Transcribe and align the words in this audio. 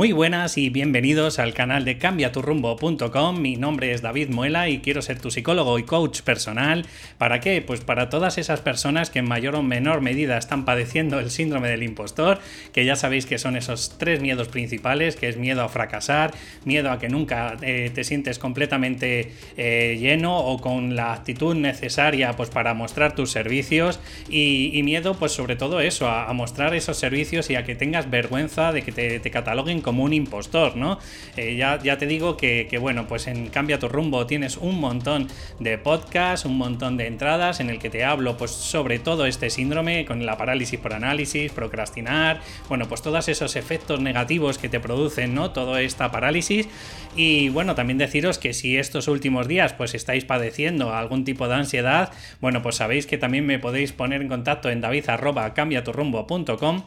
Muy 0.00 0.12
buenas 0.12 0.56
y 0.56 0.70
bienvenidos 0.70 1.38
al 1.38 1.52
canal 1.52 1.84
de 1.84 1.98
cambiaturrumbo.com. 1.98 3.38
Mi 3.38 3.56
nombre 3.56 3.92
es 3.92 4.00
David 4.00 4.30
Muela 4.30 4.70
y 4.70 4.78
quiero 4.78 5.02
ser 5.02 5.20
tu 5.20 5.30
psicólogo 5.30 5.78
y 5.78 5.82
coach 5.82 6.22
personal. 6.22 6.86
¿Para 7.18 7.40
qué? 7.40 7.60
Pues 7.60 7.82
para 7.82 8.08
todas 8.08 8.38
esas 8.38 8.62
personas 8.62 9.10
que 9.10 9.18
en 9.18 9.28
mayor 9.28 9.56
o 9.56 9.62
menor 9.62 10.00
medida 10.00 10.38
están 10.38 10.64
padeciendo 10.64 11.20
el 11.20 11.30
síndrome 11.30 11.68
del 11.68 11.82
impostor, 11.82 12.38
que 12.72 12.86
ya 12.86 12.96
sabéis 12.96 13.26
que 13.26 13.36
son 13.36 13.56
esos 13.56 13.98
tres 13.98 14.22
miedos 14.22 14.48
principales, 14.48 15.16
que 15.16 15.28
es 15.28 15.36
miedo 15.36 15.62
a 15.62 15.68
fracasar, 15.68 16.32
miedo 16.64 16.90
a 16.90 16.98
que 16.98 17.10
nunca 17.10 17.58
eh, 17.60 17.90
te 17.94 18.02
sientes 18.02 18.38
completamente 18.38 19.32
eh, 19.58 19.98
lleno 20.00 20.38
o 20.38 20.62
con 20.62 20.96
la 20.96 21.12
actitud 21.12 21.54
necesaria 21.54 22.32
pues 22.36 22.48
para 22.48 22.72
mostrar 22.72 23.14
tus 23.14 23.32
servicios 23.32 24.00
y, 24.30 24.80
miedo 24.82 25.12
pues 25.12 25.32
sobre 25.32 25.56
todo 25.56 25.78
eso, 25.80 26.08
a, 26.08 26.32
mostrar 26.32 26.74
esos 26.74 26.96
servicios 26.96 27.50
y 27.50 27.56
a 27.56 27.64
que 27.64 27.74
tengas 27.74 28.08
vergüenza 28.08 28.72
de 28.72 28.80
que 28.80 28.92
te, 28.92 29.20
te 29.20 29.30
cataloguen 29.30 29.82
como 29.90 30.04
un 30.04 30.12
impostor, 30.12 30.76
¿no? 30.76 31.00
Eh, 31.36 31.56
ya, 31.56 31.80
ya, 31.82 31.98
te 31.98 32.06
digo 32.06 32.36
que, 32.36 32.78
bueno, 32.80 33.08
pues 33.08 33.26
en 33.26 33.48
Cambia 33.48 33.80
tu 33.80 33.88
rumbo 33.88 34.24
tienes 34.24 34.56
un 34.56 34.78
montón 34.78 35.26
de 35.58 35.78
podcasts, 35.78 36.46
un 36.46 36.56
montón 36.56 36.96
de 36.96 37.08
entradas 37.08 37.58
en 37.58 37.70
el 37.70 37.80
que 37.80 37.90
te 37.90 38.04
hablo 38.04 38.36
pues 38.36 38.52
sobre 38.52 39.00
todo 39.00 39.26
este 39.26 39.50
síndrome 39.50 40.04
con 40.04 40.24
la 40.24 40.36
parálisis 40.36 40.78
por 40.78 40.94
análisis, 40.94 41.50
procrastinar, 41.50 42.40
bueno, 42.68 42.86
pues 42.86 43.02
todos 43.02 43.28
esos 43.28 43.56
efectos 43.56 44.00
negativos 44.00 44.58
que 44.58 44.68
te 44.68 44.78
producen, 44.78 45.34
¿no? 45.34 45.50
Toda 45.50 45.82
esta 45.82 46.12
parálisis 46.12 46.68
y 47.16 47.48
bueno, 47.48 47.74
también 47.74 47.98
deciros 47.98 48.38
que 48.38 48.52
si 48.52 48.76
estos 48.76 49.08
últimos 49.08 49.48
días 49.48 49.72
pues 49.72 49.96
estáis 49.96 50.24
padeciendo 50.24 50.94
algún 50.94 51.24
tipo 51.24 51.48
de 51.48 51.54
ansiedad, 51.54 52.12
bueno, 52.40 52.62
pues 52.62 52.76
sabéis 52.76 53.08
que 53.08 53.18
también 53.18 53.44
me 53.44 53.58
podéis 53.58 53.90
poner 53.90 54.22
en 54.22 54.28
contacto 54.28 54.70
en 54.70 54.80
david@cambiaturrumbo.com 54.80 56.84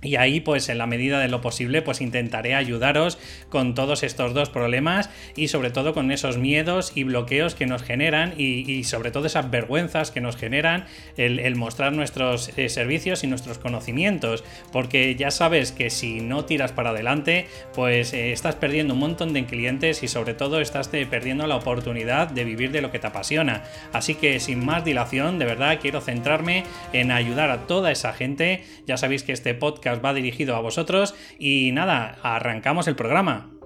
y 0.00 0.14
ahí, 0.14 0.38
pues 0.38 0.68
en 0.68 0.78
la 0.78 0.86
medida 0.86 1.18
de 1.18 1.26
lo 1.26 1.40
posible, 1.40 1.82
pues 1.82 2.00
intentaré 2.00 2.54
ayudaros 2.54 3.18
con 3.48 3.74
todos 3.74 4.04
estos 4.04 4.32
dos 4.32 4.48
problemas 4.48 5.10
y 5.34 5.48
sobre 5.48 5.70
todo 5.70 5.92
con 5.92 6.12
esos 6.12 6.38
miedos 6.38 6.92
y 6.94 7.02
bloqueos 7.02 7.56
que 7.56 7.66
nos 7.66 7.82
generan 7.82 8.34
y, 8.38 8.84
sobre 8.84 9.10
todo 9.10 9.26
esas 9.26 9.50
vergüenzas 9.50 10.12
que 10.12 10.20
nos 10.20 10.36
generan 10.36 10.86
el, 11.16 11.56
mostrar 11.56 11.92
nuestros 11.92 12.56
eh, 12.56 12.68
servicios 12.68 13.24
y 13.24 13.26
nuestros 13.26 13.58
conocimientos. 13.58 14.44
Porque 14.70 15.16
ya 15.16 15.32
sabes 15.32 15.72
que 15.72 15.90
si 15.90 16.20
no 16.20 16.44
tiras 16.44 16.70
para 16.70 16.90
adelante, 16.90 17.48
pues 17.74 18.12
eh, 18.12 18.32
estás 18.32 18.54
perdiendo 18.54 18.94
un 18.94 19.00
montón 19.00 19.32
de 19.32 19.46
clientes 19.46 20.04
y 20.04 20.08
sobre 20.08 20.34
todo 20.34 20.60
estás 20.60 20.88
perdiendo 20.88 21.46
la 21.48 21.56
oportunidad 21.56 22.28
de 22.28 22.44
vivir 22.44 22.70
de 22.70 22.82
lo 22.82 22.92
que 22.92 23.00
te 23.00 23.08
apasiona. 23.08 23.64
Así 23.92 24.14
que 24.14 24.38
sin 24.38 24.64
más 24.64 24.84
dilación, 24.84 25.40
de 25.40 25.44
verdad 25.44 25.78
quiero 25.80 26.00
centrarme 26.00 26.62
en 26.92 27.10
ayudar 27.10 27.50
a 27.50 27.66
toda 27.66 27.90
esa 27.90 28.12
gente. 28.12 28.62
Ya 28.86 28.96
sabéis 28.96 29.24
que 29.24 29.32
este 29.32 29.54
podcast 29.54 29.87
va 29.94 30.14
dirigido 30.14 30.56
a 30.56 30.60
vosotros 30.60 31.14
y 31.38 31.70
nada, 31.72 32.18
arrancamos 32.22 32.88
el 32.88 32.96
programa. 32.96 33.57